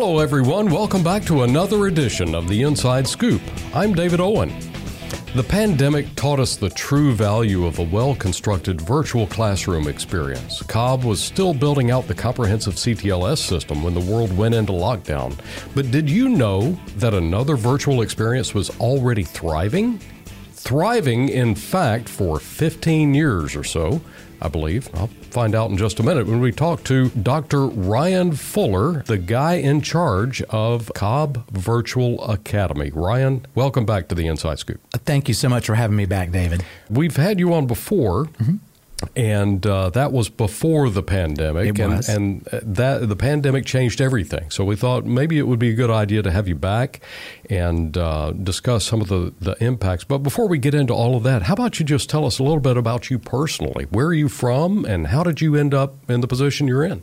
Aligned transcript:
Hello, 0.00 0.20
everyone. 0.20 0.70
Welcome 0.70 1.02
back 1.02 1.24
to 1.24 1.42
another 1.42 1.88
edition 1.88 2.32
of 2.32 2.48
the 2.48 2.62
Inside 2.62 3.04
Scoop. 3.04 3.42
I'm 3.74 3.94
David 3.94 4.20
Owen. 4.20 4.56
The 5.34 5.42
pandemic 5.42 6.14
taught 6.14 6.38
us 6.38 6.54
the 6.54 6.70
true 6.70 7.12
value 7.12 7.66
of 7.66 7.80
a 7.80 7.82
well 7.82 8.14
constructed 8.14 8.80
virtual 8.80 9.26
classroom 9.26 9.88
experience. 9.88 10.62
Cobb 10.62 11.02
was 11.02 11.20
still 11.20 11.52
building 11.52 11.90
out 11.90 12.06
the 12.06 12.14
comprehensive 12.14 12.74
CTLS 12.74 13.38
system 13.38 13.82
when 13.82 13.92
the 13.92 14.00
world 14.00 14.34
went 14.36 14.54
into 14.54 14.70
lockdown. 14.72 15.36
But 15.74 15.90
did 15.90 16.08
you 16.08 16.28
know 16.28 16.78
that 16.98 17.12
another 17.12 17.56
virtual 17.56 18.02
experience 18.02 18.54
was 18.54 18.70
already 18.78 19.24
thriving? 19.24 19.98
Thriving, 20.52 21.28
in 21.28 21.56
fact, 21.56 22.08
for 22.08 22.38
15 22.38 23.14
years 23.14 23.56
or 23.56 23.64
so. 23.64 24.00
I 24.40 24.48
believe. 24.48 24.88
I'll 24.94 25.08
find 25.30 25.54
out 25.54 25.70
in 25.70 25.76
just 25.76 25.98
a 26.00 26.02
minute 26.02 26.26
when 26.26 26.40
we 26.40 26.52
talk 26.52 26.84
to 26.84 27.08
Dr. 27.10 27.66
Ryan 27.66 28.32
Fuller, 28.32 29.02
the 29.02 29.18
guy 29.18 29.54
in 29.54 29.80
charge 29.80 30.42
of 30.42 30.92
Cobb 30.94 31.48
Virtual 31.50 32.22
Academy. 32.30 32.90
Ryan, 32.92 33.46
welcome 33.54 33.84
back 33.84 34.08
to 34.08 34.14
the 34.14 34.26
Inside 34.26 34.58
Scoop. 34.58 34.80
Thank 34.92 35.28
you 35.28 35.34
so 35.34 35.48
much 35.48 35.66
for 35.66 35.74
having 35.74 35.96
me 35.96 36.06
back, 36.06 36.30
David. 36.30 36.64
We've 36.88 37.16
had 37.16 37.38
you 37.38 37.52
on 37.54 37.66
before. 37.66 38.26
Mm-hmm 38.26 38.56
and 39.14 39.64
uh, 39.66 39.90
that 39.90 40.12
was 40.12 40.28
before 40.28 40.90
the 40.90 41.02
pandemic, 41.02 41.78
and, 41.78 42.08
and, 42.08 42.42
that 42.62 43.08
the 43.08 43.16
pandemic 43.16 43.64
changed 43.64 44.00
everything. 44.00 44.50
So 44.50 44.64
we 44.64 44.76
thought 44.76 45.04
maybe 45.04 45.38
it 45.38 45.46
would 45.46 45.58
be 45.58 45.70
a 45.70 45.74
good 45.74 45.90
idea 45.90 46.22
to 46.22 46.30
have 46.30 46.48
you 46.48 46.56
back 46.56 47.00
and 47.48 47.96
uh, 47.96 48.32
discuss 48.32 48.84
some 48.84 49.00
of 49.00 49.08
the, 49.08 49.32
the 49.40 49.56
impacts. 49.62 50.04
But 50.04 50.18
before 50.18 50.48
we 50.48 50.58
get 50.58 50.74
into 50.74 50.94
all 50.94 51.16
of 51.16 51.22
that, 51.22 51.42
how 51.42 51.54
about 51.54 51.78
you 51.78 51.86
just 51.86 52.10
tell 52.10 52.24
us 52.24 52.38
a 52.38 52.42
little 52.42 52.60
bit 52.60 52.76
about 52.76 53.08
you 53.10 53.18
personally? 53.18 53.86
Where 53.90 54.06
are 54.06 54.14
you 54.14 54.28
from, 54.28 54.84
and 54.84 55.08
how 55.08 55.22
did 55.22 55.40
you 55.40 55.54
end 55.54 55.74
up 55.74 56.10
in 56.10 56.20
the 56.20 56.28
position 56.28 56.66
you're 56.66 56.84
in? 56.84 57.02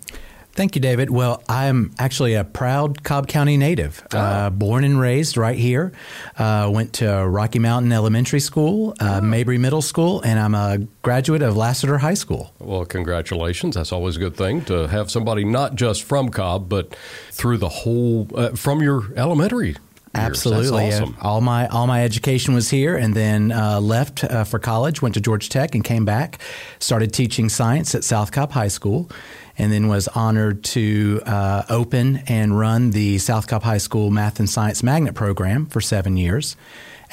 Thank 0.55 0.75
you, 0.75 0.81
David. 0.81 1.09
Well, 1.09 1.43
I'm 1.49 1.91
actually 1.99 2.33
a 2.35 2.45
proud 2.45 3.03
Cobb 3.03 3.27
County 3.27 3.57
native, 3.57 4.01
oh. 4.13 4.17
uh, 4.17 4.49
born 4.49 4.85
and 4.85 4.97
raised 4.97 5.35
right 5.35 5.57
here. 5.57 5.91
Uh, 6.37 6.71
went 6.73 6.93
to 6.93 7.27
Rocky 7.27 7.59
Mountain 7.59 7.91
Elementary 7.91 8.39
School, 8.39 8.95
uh, 9.01 9.19
oh. 9.21 9.25
Mabry 9.25 9.57
Middle 9.57 9.81
School, 9.81 10.21
and 10.21 10.39
I'm 10.39 10.55
a 10.55 10.77
graduate 11.01 11.41
of 11.41 11.57
Lassiter 11.57 11.97
High 11.97 12.13
School. 12.13 12.53
Well, 12.59 12.85
congratulations. 12.85 13.75
That's 13.75 13.91
always 13.91 14.15
a 14.15 14.19
good 14.19 14.37
thing 14.37 14.63
to 14.65 14.87
have 14.87 15.11
somebody 15.11 15.43
not 15.43 15.75
just 15.75 16.03
from 16.03 16.29
Cobb, 16.29 16.69
but 16.69 16.95
through 17.31 17.57
the 17.57 17.69
whole, 17.69 18.29
uh, 18.33 18.51
from 18.51 18.81
your 18.81 19.13
elementary 19.17 19.75
Absolutely, 20.15 20.87
awesome. 20.87 21.17
all 21.21 21.41
my 21.41 21.67
all 21.67 21.87
my 21.87 22.03
education 22.03 22.53
was 22.53 22.69
here, 22.69 22.95
and 22.95 23.13
then 23.13 23.51
uh, 23.51 23.79
left 23.81 24.23
uh, 24.23 24.43
for 24.43 24.59
college. 24.59 25.01
Went 25.01 25.15
to 25.15 25.21
Georgia 25.21 25.49
Tech 25.49 25.75
and 25.75 25.83
came 25.83 26.05
back. 26.05 26.39
Started 26.79 27.13
teaching 27.13 27.49
science 27.49 27.93
at 27.95 28.03
South 28.03 28.31
Cobb 28.31 28.51
High 28.51 28.69
School, 28.69 29.09
and 29.57 29.71
then 29.71 29.87
was 29.87 30.07
honored 30.09 30.63
to 30.63 31.21
uh, 31.25 31.63
open 31.69 32.17
and 32.27 32.57
run 32.57 32.91
the 32.91 33.17
South 33.17 33.47
Cobb 33.47 33.63
High 33.63 33.77
School 33.77 34.11
Math 34.11 34.39
and 34.39 34.49
Science 34.49 34.83
Magnet 34.83 35.15
program 35.15 35.65
for 35.65 35.81
seven 35.81 36.17
years. 36.17 36.55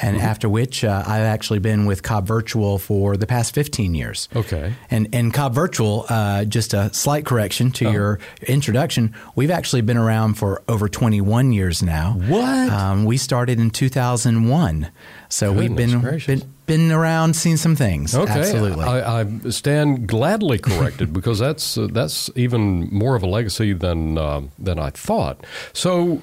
And 0.03 0.17
mm-hmm. 0.17 0.25
after 0.25 0.49
which, 0.49 0.83
uh, 0.83 1.01
I've 1.07 1.23
actually 1.23 1.59
been 1.59 1.85
with 1.85 2.03
Cobb 2.03 2.27
Virtual 2.27 2.77
for 2.77 3.15
the 3.15 3.25
past 3.25 3.55
15 3.55 3.95
years. 3.95 4.27
Okay. 4.35 4.73
And, 4.91 5.07
and 5.15 5.33
Cobb 5.33 5.55
Virtual, 5.55 6.05
uh, 6.09 6.43
just 6.43 6.73
a 6.73 6.93
slight 6.93 7.25
correction 7.25 7.71
to 7.71 7.85
uh-huh. 7.85 7.93
your 7.93 8.19
introduction, 8.47 9.15
we've 9.35 9.51
actually 9.51 9.81
been 9.81 9.95
around 9.95 10.33
for 10.33 10.61
over 10.67 10.89
21 10.89 11.53
years 11.53 11.81
now. 11.81 12.15
What? 12.27 12.69
Um, 12.69 13.05
we 13.05 13.15
started 13.15 13.61
in 13.61 13.69
2001. 13.69 14.91
So 15.29 15.53
Goodness 15.53 15.69
we've 15.69 15.77
been, 15.77 16.25
been 16.25 16.53
been 16.65 16.91
around, 16.91 17.35
seen 17.35 17.57
some 17.57 17.75
things. 17.75 18.15
Okay, 18.15 18.31
absolutely. 18.31 18.85
I, 18.85 19.21
I 19.21 19.49
stand 19.49 20.07
gladly 20.07 20.59
corrected 20.59 21.11
because 21.11 21.39
that's 21.39 21.77
uh, 21.77 21.87
that's 21.91 22.29
even 22.35 22.87
more 22.91 23.15
of 23.15 23.23
a 23.23 23.27
legacy 23.27 23.73
than 23.73 24.17
uh, 24.17 24.41
than 24.59 24.79
I 24.79 24.89
thought. 24.89 25.45
So. 25.73 26.21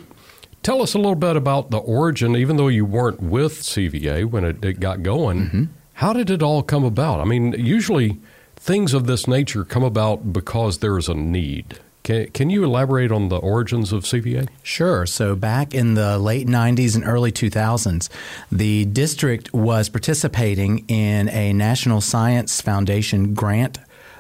Tell 0.63 0.83
us 0.83 0.95
a 0.95 0.99
little 0.99 1.15
bit 1.15 1.37
about 1.37 1.71
the 1.71 1.79
origin, 1.79 2.37
even 2.37 2.57
though 2.57 2.69
you 2.69 2.85
weren't 2.85 3.23
with 3.23 3.63
CVA 3.63 4.27
when 4.27 4.45
it, 4.45 4.63
it 4.65 4.81
got 4.81 5.03
going. 5.03 5.39
Mm-hmm. 5.47 5.65
How 5.95 6.13
did 6.13 6.31
it 6.31 6.43
all 6.43 6.63
come 6.63 6.85
about? 6.85 7.21
I 7.21 7.25
mean, 7.25 7.53
usually 7.53 8.19
things 8.57 8.93
of 8.93 9.07
this 9.07 9.27
nature 9.27 9.65
come 9.65 9.83
about 9.83 10.33
because 10.33 10.79
there 10.79 10.99
is 10.99 11.09
a 11.09 11.15
need. 11.15 11.79
Can, 12.03 12.29
can 12.31 12.51
you 12.51 12.65
elaborate 12.65 13.11
on 13.11 13.29
the 13.29 13.37
origins 13.37 13.93
of 13.93 14.05
CVA? 14.05 14.49
Sure. 14.63 15.07
So, 15.07 15.35
back 15.35 15.75
in 15.75 15.95
the 15.95 16.19
late 16.19 16.47
90s 16.47 16.95
and 16.95 17.05
early 17.05 17.33
2000s, 17.33 18.09
the 18.51 18.85
district 18.87 19.53
was 19.53 19.89
participating 19.89 20.85
in 20.89 21.29
a 21.31 21.53
National 21.53 22.01
Science 22.01 22.61
Foundation 22.61 23.35
grant 23.35 23.79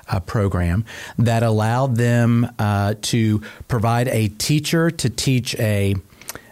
uh, 0.08 0.20
program 0.20 0.84
that 1.18 1.42
allowed 1.42 1.96
them 1.96 2.50
uh, 2.58 2.94
to 3.02 3.40
provide 3.68 4.08
a 4.08 4.28
teacher 4.28 4.90
to 4.90 5.08
teach 5.08 5.54
a 5.58 5.94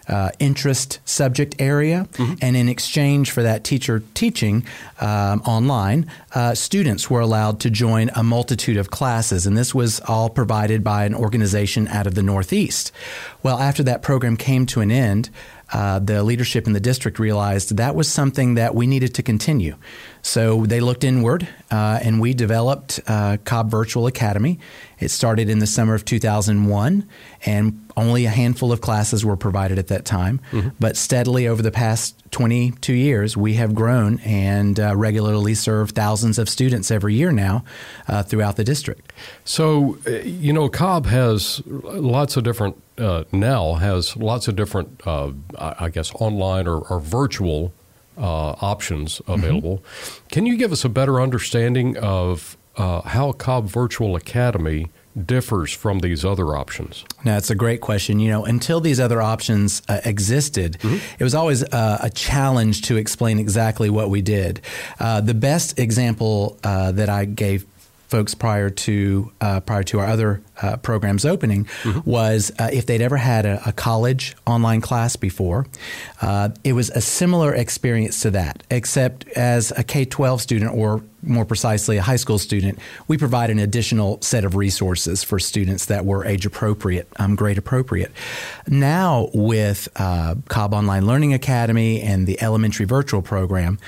uh, 0.09 0.31
interest 0.39 0.99
subject 1.05 1.55
area, 1.59 2.07
mm-hmm. 2.13 2.33
and 2.41 2.55
in 2.55 2.67
exchange 2.67 3.31
for 3.31 3.43
that 3.43 3.63
teacher 3.63 4.03
teaching 4.13 4.65
um, 4.99 5.41
online, 5.41 6.09
uh, 6.33 6.55
students 6.55 7.09
were 7.09 7.21
allowed 7.21 7.59
to 7.61 7.69
join 7.69 8.09
a 8.15 8.23
multitude 8.23 8.77
of 8.77 8.89
classes, 8.89 9.45
and 9.45 9.55
this 9.55 9.73
was 9.73 10.01
all 10.01 10.29
provided 10.29 10.83
by 10.83 11.05
an 11.05 11.15
organization 11.15 11.87
out 11.87 12.07
of 12.07 12.15
the 12.15 12.23
Northeast. 12.23 12.91
Well, 13.43 13.59
after 13.59 13.83
that 13.83 14.01
program 14.01 14.35
came 14.35 14.65
to 14.67 14.81
an 14.81 14.91
end, 14.91 15.29
uh, 15.71 15.99
the 15.99 16.23
leadership 16.23 16.65
in 16.65 16.73
the 16.73 16.79
district 16.79 17.19
realized 17.19 17.77
that 17.77 17.95
was 17.95 18.07
something 18.07 18.55
that 18.55 18.73
we 18.73 18.87
needed 18.87 19.13
to 19.15 19.23
continue. 19.23 19.75
So 20.21 20.65
they 20.65 20.79
looked 20.79 21.03
inward, 21.03 21.47
uh, 21.71 21.99
and 22.01 22.19
we 22.19 22.33
developed 22.33 22.99
uh, 23.07 23.37
Cobb 23.45 23.71
Virtual 23.71 24.07
Academy. 24.07 24.59
It 24.99 25.09
started 25.09 25.49
in 25.49 25.59
the 25.59 25.67
summer 25.67 25.95
of 25.95 26.03
2001, 26.03 27.07
and 27.45 27.85
only 27.95 28.25
a 28.25 28.29
handful 28.29 28.71
of 28.71 28.81
classes 28.81 29.23
were 29.23 29.37
provided 29.37 29.79
at 29.79 29.87
that 29.87 30.05
time. 30.05 30.41
Mm-hmm. 30.51 30.69
But 30.79 30.97
steadily 30.97 31.47
over 31.47 31.61
the 31.61 31.71
past 31.71 32.15
22 32.31 32.93
years, 32.93 33.37
we 33.37 33.53
have 33.55 33.73
grown 33.73 34.19
and 34.19 34.79
uh, 34.79 34.95
regularly 34.95 35.53
serve 35.53 35.91
thousands 35.91 36.37
of 36.37 36.49
students 36.49 36.91
every 36.91 37.15
year 37.15 37.31
now 37.31 37.63
uh, 38.07 38.23
throughout 38.23 38.55
the 38.57 38.63
district. 38.63 39.13
So, 39.45 39.97
uh, 40.05 40.11
you 40.11 40.53
know, 40.53 40.69
Cobb 40.69 41.05
has 41.05 41.61
lots 41.65 42.35
of 42.37 42.43
different, 42.43 42.81
uh, 42.97 43.23
now 43.31 43.75
has 43.75 44.17
lots 44.17 44.47
of 44.47 44.55
different, 44.55 45.01
uh, 45.05 45.31
I 45.57 45.89
guess, 45.89 46.13
online 46.15 46.67
or, 46.67 46.79
or 46.79 46.99
virtual 46.99 47.73
uh, 48.19 48.55
options 48.61 49.21
available. 49.27 49.77
Mm-hmm. 49.77 50.27
Can 50.27 50.45
you 50.45 50.57
give 50.57 50.71
us 50.71 50.85
a 50.85 50.89
better 50.89 51.19
understanding 51.21 51.97
of 51.97 52.57
how 52.77 53.33
Cobb 53.33 53.67
Virtual 53.67 54.15
Academy 54.15 54.87
differs 55.25 55.71
from 55.73 55.99
these 55.99 56.23
other 56.23 56.55
options? 56.55 57.05
Now, 57.25 57.37
it's 57.37 57.49
a 57.49 57.55
great 57.55 57.81
question. 57.81 58.19
You 58.19 58.31
know, 58.31 58.45
until 58.45 58.79
these 58.79 58.99
other 58.99 59.21
options 59.21 59.81
uh, 59.89 60.01
existed, 60.05 60.77
mm-hmm. 60.79 60.97
it 61.19 61.23
was 61.23 61.35
always 61.35 61.63
uh, 61.63 61.99
a 62.01 62.09
challenge 62.09 62.83
to 62.83 62.97
explain 62.97 63.39
exactly 63.39 63.89
what 63.89 64.09
we 64.09 64.21
did. 64.21 64.61
Uh, 64.99 65.21
the 65.21 65.33
best 65.33 65.79
example 65.79 66.57
uh, 66.63 66.91
that 66.93 67.09
I 67.09 67.25
gave 67.25 67.65
folks 68.09 68.33
prior 68.33 68.69
to 68.69 69.31
uh, 69.39 69.59
prior 69.61 69.83
to 69.83 69.99
our 69.99 70.07
other 70.07 70.41
uh, 70.61 70.77
programs 70.77 71.25
opening 71.25 71.65
mm-hmm. 71.83 72.09
was 72.09 72.51
uh, 72.59 72.69
if 72.73 72.85
they'd 72.85 73.01
ever 73.01 73.17
had 73.17 73.45
a, 73.45 73.61
a 73.67 73.71
college 73.71 74.35
online 74.45 74.81
class 74.81 75.15
before, 75.15 75.67
uh, 76.21 76.49
it 76.63 76.73
was 76.73 76.89
a 76.89 77.01
similar 77.01 77.53
experience 77.53 78.19
to 78.21 78.31
that, 78.31 78.63
except 78.69 79.27
as 79.29 79.71
a 79.77 79.83
K 79.83 80.05
12 80.05 80.41
student 80.41 80.73
or 80.73 81.03
more 81.21 81.45
precisely, 81.45 81.97
a 81.97 82.01
high 82.01 82.15
school 82.15 82.37
student, 82.37 82.79
we 83.07 83.17
provide 83.17 83.49
an 83.49 83.59
additional 83.59 84.21
set 84.21 84.45
of 84.45 84.55
resources 84.55 85.23
for 85.23 85.39
students 85.39 85.85
that 85.85 86.05
were 86.05 86.25
age 86.25 86.45
appropriate, 86.45 87.07
um, 87.17 87.35
grade 87.35 87.57
appropriate. 87.57 88.11
Now, 88.67 89.29
with 89.33 89.87
uh, 89.95 90.35
Cobb 90.47 90.73
Online 90.73 91.05
Learning 91.05 91.33
Academy 91.33 92.01
and 92.01 92.27
the 92.27 92.41
elementary 92.41 92.85
virtual 92.85 93.21
program, 93.21 93.79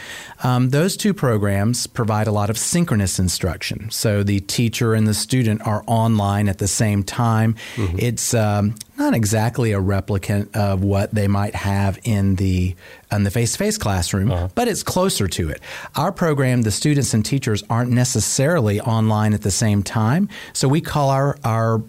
um, 0.43 0.69
those 0.69 0.97
two 0.97 1.13
programs 1.13 1.87
provide 1.87 2.27
a 2.27 2.31
lot 2.31 2.49
of 2.49 2.57
synchronous 2.57 3.19
instruction. 3.19 3.89
So 3.91 4.23
the 4.23 4.39
teacher 4.41 4.93
and 4.93 5.07
the 5.07 5.13
student 5.13 5.65
are 5.65 5.83
online 5.87 6.49
at 6.49 6.57
the 6.57 6.67
same 6.67 7.03
time. 7.03 7.55
Mm-hmm. 7.75 7.97
It's 7.99 8.33
um, 8.33 8.75
not 9.01 9.13
exactly 9.15 9.73
a 9.73 9.79
replicant 9.79 10.55
of 10.55 10.83
what 10.83 11.13
they 11.13 11.27
might 11.27 11.55
have 11.55 11.99
in 12.03 12.35
the 12.35 12.75
in 13.11 13.23
the 13.23 13.31
face-to-face 13.31 13.77
classroom, 13.77 14.31
uh-huh. 14.31 14.47
but 14.55 14.67
it's 14.67 14.83
closer 14.83 15.27
to 15.27 15.49
it. 15.49 15.59
Our 15.95 16.11
program, 16.11 16.61
the 16.61 16.71
students 16.71 17.13
and 17.13 17.25
teachers 17.25 17.63
aren't 17.69 17.91
necessarily 17.91 18.79
online 18.79 19.33
at 19.33 19.41
the 19.41 19.51
same 19.51 19.83
time, 19.83 20.29
so 20.53 20.67
we 20.67 20.81
call 20.81 21.09
our 21.09 21.37
our 21.43 21.81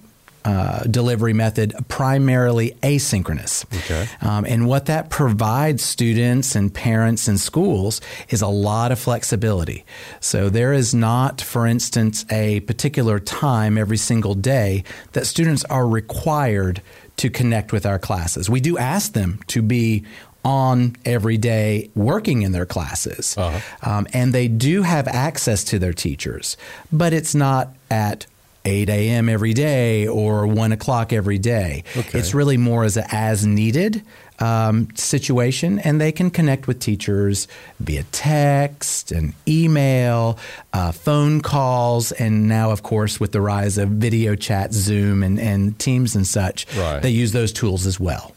uh, 0.45 0.83
delivery 0.85 1.33
method 1.33 1.73
primarily 1.87 2.73
asynchronous. 2.83 3.65
Okay. 3.85 4.09
Um, 4.21 4.45
and 4.45 4.67
what 4.67 4.87
that 4.87 5.09
provides 5.09 5.85
students 5.85 6.57
and 6.57 6.75
parents 6.75 7.29
and 7.29 7.39
schools 7.39 8.01
is 8.29 8.43
a 8.43 8.49
lot 8.49 8.91
of 8.91 8.99
flexibility. 8.99 9.85
So 10.19 10.49
there 10.49 10.73
is 10.73 10.95
not, 10.95 11.41
for 11.41 11.65
instance, 11.65 12.27
a 12.29 12.61
particular 12.61 13.21
time 13.21 13.79
every 13.79 13.99
single 13.99 14.35
day 14.35 14.83
that 15.13 15.27
students 15.27 15.65
are 15.67 15.87
required 15.87 16.83
to 17.19 17.31
connect 17.31 17.73
with 17.73 17.87
our 17.87 17.99
classes. 17.99 18.49
We 18.51 18.61
do 18.61 18.79
ask 18.79 19.13
them 19.13 19.41
to 19.49 19.63
be 19.63 20.05
on 20.45 20.97
every 21.05 21.37
day 21.37 21.91
working 21.95 22.43
in 22.43 22.53
their 22.53 22.67
classes. 22.67 23.37
Uh-huh. 23.39 23.61
Um, 23.89 24.07
and 24.13 24.33
they 24.33 24.49
do 24.49 24.83
have 24.83 25.07
access 25.07 25.63
to 25.65 25.79
their 25.79 25.93
teachers, 25.93 26.57
but 26.93 27.13
it's 27.13 27.35
not 27.35 27.75
at 27.91 28.27
8 28.65 28.89
a.m. 28.89 29.29
every 29.29 29.55
day 29.55 30.07
or 30.07 30.47
1 30.47 30.73
o'clock 30.73 31.13
every 31.13 31.39
day. 31.39 31.85
Okay. 31.97 32.19
It's 32.19 32.35
really 32.35 32.57
more 32.57 32.85
as 32.85 32.97
a 32.97 33.05
as 33.15 33.47
needed 33.47 34.03
um, 34.43 34.89
situation, 34.97 35.79
and 35.79 36.01
they 36.01 36.11
can 36.13 36.31
connect 36.31 36.67
with 36.67 36.81
teachers 36.81 37.47
via 37.81 38.03
text 38.11 39.13
and 39.13 39.35
email, 39.47 40.39
uh, 40.73 40.91
phone 40.93 41.41
calls, 41.41 42.11
and 42.13 42.49
now, 42.49 42.71
of 42.71 42.83
course, 42.83 43.21
with 43.21 43.33
the 43.33 43.41
rise 43.41 43.79
of 43.79 43.89
video 43.91 44.35
chat, 44.35 44.73
Zoom, 44.73 45.23
and, 45.23 45.39
and 45.39 45.79
Teams 45.79 46.17
and 46.17 46.27
such, 46.27 46.67
Right. 46.77 47.01
they 47.03 47.11
use 47.11 47.33
those 47.33 47.53
tools 47.53 47.87
as 47.87 48.01
well. 48.01 48.33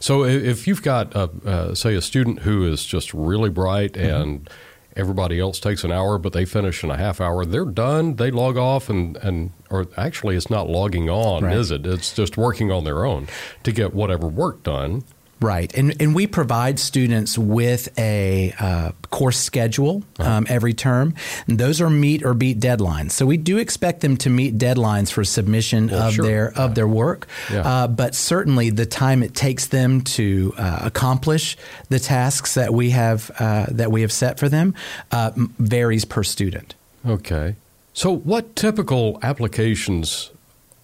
So 0.00 0.24
if 0.24 0.66
you've 0.66 0.82
got, 0.82 1.14
uh, 1.16 1.28
uh, 1.46 1.74
say, 1.74 1.94
a 1.94 2.02
student 2.02 2.40
who 2.40 2.66
is 2.70 2.84
just 2.84 3.14
really 3.14 3.48
bright 3.50 3.92
Mm-hmm. 3.92 4.22
and 4.22 4.50
everybody 4.96 5.38
else 5.38 5.60
takes 5.60 5.84
an 5.84 5.92
hour, 5.92 6.18
but 6.18 6.32
they 6.32 6.44
finish 6.44 6.82
in 6.82 6.90
a 6.90 6.96
half 6.96 7.20
hour, 7.20 7.44
they're 7.44 7.64
done. 7.64 8.16
They 8.16 8.32
log 8.32 8.56
off, 8.58 8.90
and, 8.90 9.16
and 9.18 9.52
or 9.70 9.86
actually, 9.96 10.34
it's 10.36 10.50
not 10.50 10.68
logging 10.68 11.08
on, 11.08 11.44
Right. 11.44 11.56
is 11.56 11.70
it? 11.70 11.86
It's 11.86 12.12
just 12.12 12.36
working 12.36 12.72
on 12.72 12.82
their 12.84 13.06
own 13.06 13.28
to 13.62 13.70
get 13.72 13.94
whatever 13.94 14.26
work 14.26 14.64
done. 14.64 15.04
Right, 15.40 15.72
and 15.76 15.94
and 16.00 16.14
we 16.14 16.26
provide 16.26 16.80
students 16.80 17.38
with 17.38 17.96
a 17.96 18.52
uh, 18.58 18.90
course 19.10 19.38
schedule 19.38 20.02
um, 20.18 20.46
every 20.48 20.74
term. 20.74 21.14
And 21.46 21.58
those 21.58 21.80
are 21.80 21.88
meet 21.90 22.24
or 22.24 22.34
beat 22.34 22.58
deadlines. 22.58 23.12
So 23.12 23.24
we 23.24 23.36
do 23.36 23.58
expect 23.58 24.00
them 24.00 24.16
to 24.18 24.30
meet 24.30 24.58
deadlines 24.58 25.12
for 25.12 25.22
submission 25.24 25.88
Well, 25.88 26.08
of 26.08 26.14
sure. 26.14 26.24
their 26.24 26.58
of 26.58 26.74
their 26.74 26.88
work. 26.88 27.28
Yeah. 27.52 27.60
Uh, 27.60 27.88
but 27.88 28.14
certainly 28.16 28.70
the 28.70 28.86
time 28.86 29.22
it 29.22 29.34
takes 29.34 29.66
them 29.66 30.00
to 30.02 30.54
uh, 30.58 30.80
accomplish 30.82 31.56
the 31.88 32.00
tasks 32.00 32.54
that 32.54 32.74
we 32.74 32.90
have 32.90 33.30
uh, 33.38 33.66
that 33.70 33.92
we 33.92 34.00
have 34.02 34.12
set 34.12 34.38
for 34.38 34.48
them 34.48 34.74
uh, 35.12 35.30
varies 35.36 36.04
per 36.04 36.24
student. 36.24 36.74
Okay. 37.06 37.54
So, 37.92 38.14
what 38.14 38.54
typical 38.54 39.18
applications 39.22 40.30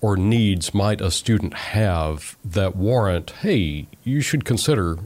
or 0.04 0.18
needs 0.18 0.74
might 0.74 1.00
a 1.00 1.10
student 1.10 1.54
have 1.54 2.36
that 2.44 2.76
warrant, 2.76 3.30
hey, 3.40 3.86
you 4.02 4.20
should 4.20 4.44
consider 4.44 4.98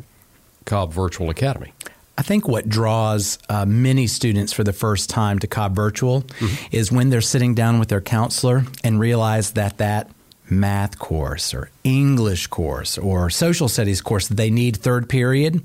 Cobb 0.64 0.92
Virtual 0.92 1.30
Academy? 1.30 1.72
I 2.18 2.22
think 2.22 2.48
what 2.48 2.68
draws 2.68 3.38
uh, 3.48 3.64
many 3.64 4.08
students 4.08 4.52
for 4.52 4.64
the 4.64 4.72
first 4.72 5.08
time 5.08 5.38
to 5.38 5.46
Cobb 5.46 5.76
Virtual 5.76 6.24
is 6.72 6.90
when 6.90 7.10
they're 7.10 7.20
sitting 7.20 7.54
down 7.54 7.78
with 7.78 7.90
their 7.90 8.00
counselor 8.00 8.64
and 8.82 8.98
realize 8.98 9.52
that 9.52 9.78
that 9.78 10.10
math 10.50 10.98
course 10.98 11.54
or 11.54 11.70
English 11.84 12.48
course 12.48 12.98
or 12.98 13.30
social 13.30 13.68
studies 13.68 14.00
course 14.00 14.26
that 14.26 14.34
they 14.34 14.50
need 14.50 14.76
third 14.76 15.08
period 15.08 15.64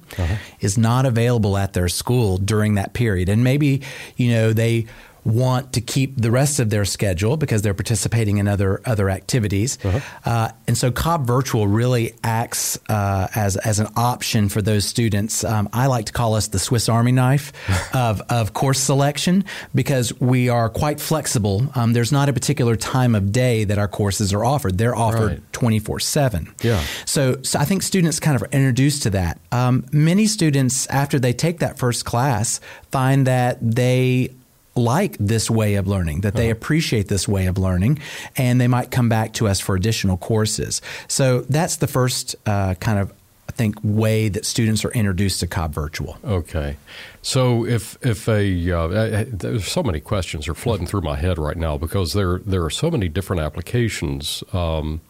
is 0.59 0.77
not 0.77 1.07
available 1.07 1.57
at 1.57 1.73
their 1.73 1.89
school 1.89 2.37
during 2.37 2.75
that 2.75 2.93
period. 2.93 3.29
And 3.29 3.43
maybe, 3.43 3.81
you 4.15 4.31
know, 4.31 4.53
they 4.53 4.85
want 5.25 5.73
to 5.73 5.81
keep 5.81 6.15
the 6.19 6.31
rest 6.31 6.59
of 6.59 6.69
their 6.69 6.85
schedule 6.85 7.37
because 7.37 7.61
they're 7.61 7.73
participating 7.73 8.37
in 8.37 8.47
other 8.47 8.81
other 8.85 9.09
activities, 9.09 9.77
uh, 10.25 10.49
and 10.67 10.77
so 10.77 10.91
Cobb 10.91 11.25
Virtual 11.27 11.67
really 11.67 12.13
acts 12.23 12.77
uh, 12.89 13.27
as 13.35 13.55
as 13.57 13.79
an 13.79 13.87
option 13.95 14.49
for 14.49 14.61
those 14.61 14.85
students. 14.85 15.43
Um, 15.43 15.69
I 15.73 15.87
like 15.87 16.05
to 16.07 16.13
call 16.13 16.35
us 16.35 16.47
the 16.47 16.59
Swiss 16.59 16.89
Army 16.89 17.11
knife 17.11 17.53
of 17.95 18.21
of 18.29 18.53
course 18.53 18.79
selection 18.79 19.45
because 19.73 20.17
we 20.19 20.49
are 20.49 20.69
quite 20.69 20.99
flexible. 20.99 21.67
Um, 21.75 21.93
there's 21.93 22.11
not 22.11 22.29
a 22.29 22.33
particular 22.33 22.75
time 22.75 23.15
of 23.15 23.31
day 23.31 23.63
that 23.63 23.77
our 23.77 23.87
courses 23.87 24.33
are 24.33 24.43
offered; 24.43 24.77
they're 24.77 24.95
offered 24.95 25.13
Right. 25.31 25.53
twenty 25.53 25.79
four 25.79 25.99
seven. 25.99 26.53
Yeah. 26.61 26.83
So, 27.05 27.41
so 27.43 27.59
I 27.59 27.65
think 27.65 27.83
students 27.83 28.19
kind 28.19 28.35
of 28.35 28.43
are 28.43 28.49
introduced 28.51 29.03
to 29.03 29.09
that. 29.11 29.39
Um, 29.51 29.85
many 29.91 30.25
students, 30.25 30.87
after 30.87 31.19
they 31.19 31.33
take 31.33 31.59
that 31.59 31.77
first 31.77 32.05
class, 32.05 32.59
find 32.91 33.27
that 33.27 33.57
they 33.61 34.29
like 34.75 35.17
this 35.19 35.49
way 35.49 35.75
of 35.75 35.87
learning, 35.87 36.21
that 36.21 36.35
they 36.35 36.49
appreciate 36.49 37.07
this 37.07 37.27
way 37.27 37.45
of 37.45 37.57
learning, 37.57 37.99
and 38.35 38.59
they 38.59 38.67
might 38.67 38.91
come 38.91 39.09
back 39.09 39.33
to 39.33 39.47
us 39.47 39.59
for 39.59 39.75
additional 39.75 40.17
courses. 40.17 40.81
So 41.07 41.41
that's 41.41 41.77
the 41.77 41.87
first 41.87 42.35
uh, 42.45 42.75
kind 42.75 42.99
of, 42.99 43.13
I 43.47 43.51
think, 43.51 43.75
way 43.83 44.29
that 44.29 44.45
students 44.45 44.83
are 44.83 44.91
introduced 44.91 45.39
to 45.41 45.47
Cobb 45.47 45.73
Virtual. 45.73 46.17
Okay, 46.23 46.77
so 47.21 47.65
if 47.65 47.97
if 48.01 48.27
a 48.27 48.71
uh, 48.71 49.25
there's 49.27 49.67
so 49.67 49.83
many 49.83 49.99
questions 49.99 50.47
are 50.47 50.55
flooding 50.55 50.87
through 50.87 51.01
my 51.01 51.17
head 51.17 51.37
right 51.37 51.57
now 51.57 51.77
because 51.77 52.13
there 52.13 52.39
there 52.39 52.63
are 52.63 52.71
so 52.71 52.89
many 52.89 53.07
different 53.07 53.41
applications. 53.41 54.43
Um, 54.53 55.01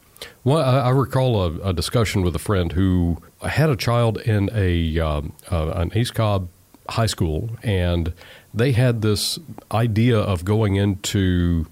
one, 0.44 0.62
I 0.62 0.80
I 0.80 0.90
recall 0.90 1.42
a, 1.42 1.70
a 1.70 1.74
discussion 1.74 2.22
with 2.22 2.36
a 2.36 2.40
friend 2.40 2.72
who 2.74 3.18
had 3.42 3.70
a 3.70 3.76
child 3.76 4.18
in 4.18 4.50
a 4.54 5.00
um, 5.00 5.34
uh, 5.52 5.72
an 5.76 5.92
East 5.96 6.16
Cobb 6.16 6.50
high 6.90 7.06
school, 7.06 7.50
and 7.64 8.14
they 8.54 8.72
had 8.72 9.02
this 9.02 9.40
idea 9.72 10.20
of 10.20 10.46
going 10.46 10.76
into 10.76 11.66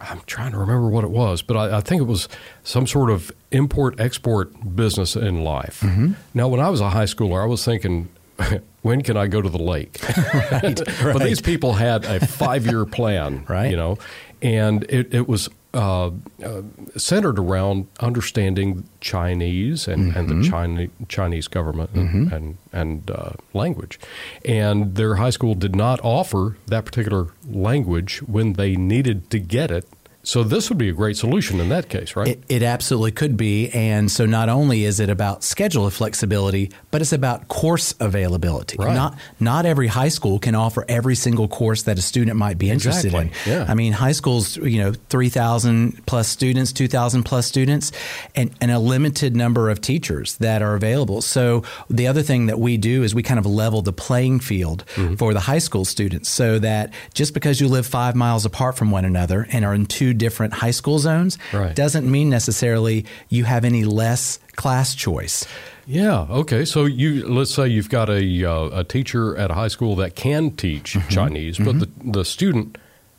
I'm 0.00 0.20
trying 0.26 0.52
to 0.52 0.58
remember 0.58 0.88
what 0.88 1.04
it 1.04 1.10
was, 1.10 1.42
but 1.42 1.56
I, 1.56 1.78
I 1.78 1.80
think 1.80 2.00
it 2.00 2.04
was 2.04 2.28
some 2.62 2.86
sort 2.86 3.10
of 3.10 3.32
import 3.50 3.98
export 3.98 4.76
business 4.76 5.16
in 5.16 5.42
life. 5.42 5.80
Mm-hmm. 5.80 6.12
Now, 6.34 6.48
when 6.48 6.60
I 6.60 6.70
was 6.70 6.80
a 6.80 6.90
high 6.90 7.04
schooler, 7.04 7.42
I 7.42 7.46
was 7.46 7.64
thinking, 7.64 8.08
when 8.82 9.02
can 9.02 9.16
I 9.16 9.26
go 9.26 9.42
to 9.42 9.48
the 9.48 9.62
lake? 9.62 9.98
right, 10.52 10.80
But 11.02 11.22
these 11.22 11.40
people 11.40 11.74
had 11.74 12.04
a 12.04 12.24
five 12.26 12.66
year 12.66 12.84
plan, 12.84 13.44
Right. 13.48 13.70
You 13.70 13.76
know, 13.76 13.98
and 14.40 14.84
it, 14.88 15.12
it 15.12 15.28
was 15.28 15.48
uh, 15.74 16.10
uh, 16.42 16.62
centered 16.96 17.38
around 17.38 17.88
understanding 18.00 18.88
Chinese 19.00 19.86
and, 19.86 20.16
and 20.16 20.28
the 20.28 20.48
China, 20.48 20.86
Chinese 21.08 21.46
government 21.46 21.90
and 21.92 22.32
and, 22.32 22.56
and 22.72 23.10
uh, 23.10 23.32
language. 23.52 24.00
And 24.44 24.94
their 24.94 25.16
high 25.16 25.30
school 25.30 25.54
did 25.54 25.76
not 25.76 26.00
offer 26.02 26.56
that 26.66 26.84
particular 26.86 27.28
language 27.50 28.20
when 28.22 28.54
they 28.54 28.76
needed 28.76 29.28
to 29.30 29.38
get 29.38 29.70
it. 29.70 29.86
So 30.28 30.42
this 30.44 30.68
would 30.68 30.76
be 30.76 30.90
a 30.90 30.92
great 30.92 31.16
solution 31.16 31.58
in 31.58 31.70
that 31.70 31.88
case, 31.88 32.14
right? 32.14 32.28
It, 32.28 32.42
it 32.50 32.62
absolutely 32.62 33.12
could 33.12 33.38
be. 33.38 33.70
And 33.70 34.10
so 34.10 34.26
not 34.26 34.50
only 34.50 34.84
is 34.84 35.00
it 35.00 35.08
about 35.08 35.42
schedule 35.42 35.88
flexibility, 35.88 36.70
but 36.90 37.00
it's 37.00 37.14
about 37.14 37.48
course 37.48 37.94
availability. 37.98 38.76
Right. 38.78 38.94
Not 38.94 39.16
not 39.40 39.64
every 39.64 39.86
high 39.86 40.10
school 40.10 40.38
can 40.38 40.54
offer 40.54 40.84
every 40.86 41.14
single 41.14 41.48
course 41.48 41.84
that 41.84 41.96
a 41.98 42.02
student 42.02 42.36
might 42.36 42.58
be 42.58 42.68
interested 42.68 43.14
Exactly. 43.14 43.52
in. 43.52 43.58
Yeah. 43.58 43.64
I 43.66 43.72
mean, 43.72 43.94
high 43.94 44.12
schools, 44.12 44.58
you 44.58 44.78
know, 44.82 44.92
3,000 45.08 46.04
plus 46.04 46.28
students, 46.28 46.72
2,000 46.72 47.22
plus 47.22 47.46
students, 47.46 47.90
and, 48.34 48.50
and 48.60 48.70
a 48.70 48.78
limited 48.78 49.34
number 49.34 49.70
of 49.70 49.80
teachers 49.80 50.36
that 50.38 50.60
are 50.60 50.74
available. 50.74 51.22
So 51.22 51.62
the 51.88 52.06
other 52.06 52.22
thing 52.22 52.46
that 52.46 52.58
we 52.58 52.76
do 52.76 53.02
is 53.02 53.14
we 53.14 53.22
kind 53.22 53.38
of 53.38 53.46
level 53.46 53.80
the 53.80 53.94
playing 53.94 54.40
field 54.40 54.84
Mm-hmm. 54.98 55.14
for 55.14 55.32
the 55.32 55.40
high 55.40 55.58
school 55.60 55.84
students 55.84 56.28
so 56.28 56.58
that 56.58 56.92
just 57.14 57.32
because 57.32 57.60
you 57.60 57.68
live 57.68 57.86
five 57.86 58.14
miles 58.16 58.44
apart 58.44 58.76
from 58.76 58.90
one 58.90 59.04
another 59.04 59.46
and 59.52 59.64
are 59.64 59.74
in 59.74 59.86
two 59.86 60.12
different 60.18 60.52
high 60.54 60.70
school 60.72 60.98
zones 60.98 61.38
Right. 61.52 61.74
doesn't 61.74 62.10
mean 62.10 62.28
necessarily 62.28 63.04
you 63.28 63.44
have 63.44 63.64
any 63.64 63.84
less 63.84 64.38
class 64.56 64.94
choice. 64.94 65.46
Yeah. 65.86 66.26
Okay. 66.28 66.64
So 66.66 66.84
you 66.84 67.26
let's 67.26 67.54
say 67.54 67.68
you've 67.68 67.88
got 67.88 68.10
a 68.10 68.44
uh, 68.44 68.80
a 68.80 68.84
teacher 68.84 69.36
at 69.36 69.50
a 69.50 69.54
high 69.54 69.68
school 69.68 69.96
that 69.96 70.14
can 70.14 70.50
teach 70.56 70.96
Chinese, 71.08 71.56
but 71.58 71.78
the 71.80 71.88
the 72.04 72.24
student 72.24 72.76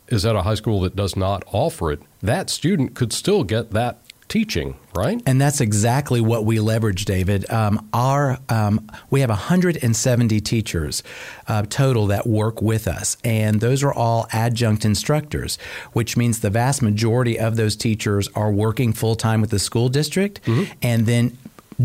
is 0.08 0.24
at 0.26 0.36
a 0.36 0.42
high 0.42 0.54
school 0.54 0.80
that 0.82 0.94
does 0.94 1.16
not 1.16 1.42
offer 1.52 1.90
it. 1.92 2.00
That 2.22 2.50
student 2.50 2.94
could 2.94 3.12
still 3.12 3.42
get 3.44 3.70
that 3.72 3.98
teaching, 4.30 4.76
right? 4.94 5.20
And 5.26 5.38
that's 5.38 5.60
exactly 5.60 6.20
what 6.20 6.46
we 6.46 6.60
leverage, 6.60 7.04
David. 7.04 7.50
Um, 7.50 7.88
our 7.92 8.38
um, 8.48 8.90
we 9.10 9.20
have 9.20 9.28
170 9.28 10.40
teachers 10.40 11.02
uh, 11.48 11.64
total 11.68 12.06
that 12.06 12.26
work 12.26 12.62
with 12.62 12.88
us, 12.88 13.18
and 13.24 13.60
those 13.60 13.82
are 13.82 13.92
all 13.92 14.26
adjunct 14.32 14.86
instructors, 14.86 15.58
which 15.92 16.16
means 16.16 16.40
the 16.40 16.50
vast 16.50 16.80
majority 16.80 17.38
of 17.38 17.56
those 17.56 17.76
teachers 17.76 18.28
are 18.34 18.50
working 18.50 18.94
full 18.94 19.16
time 19.16 19.42
with 19.42 19.50
the 19.50 19.58
school 19.58 19.90
district, 19.90 20.40
and 20.80 21.04
then 21.06 21.36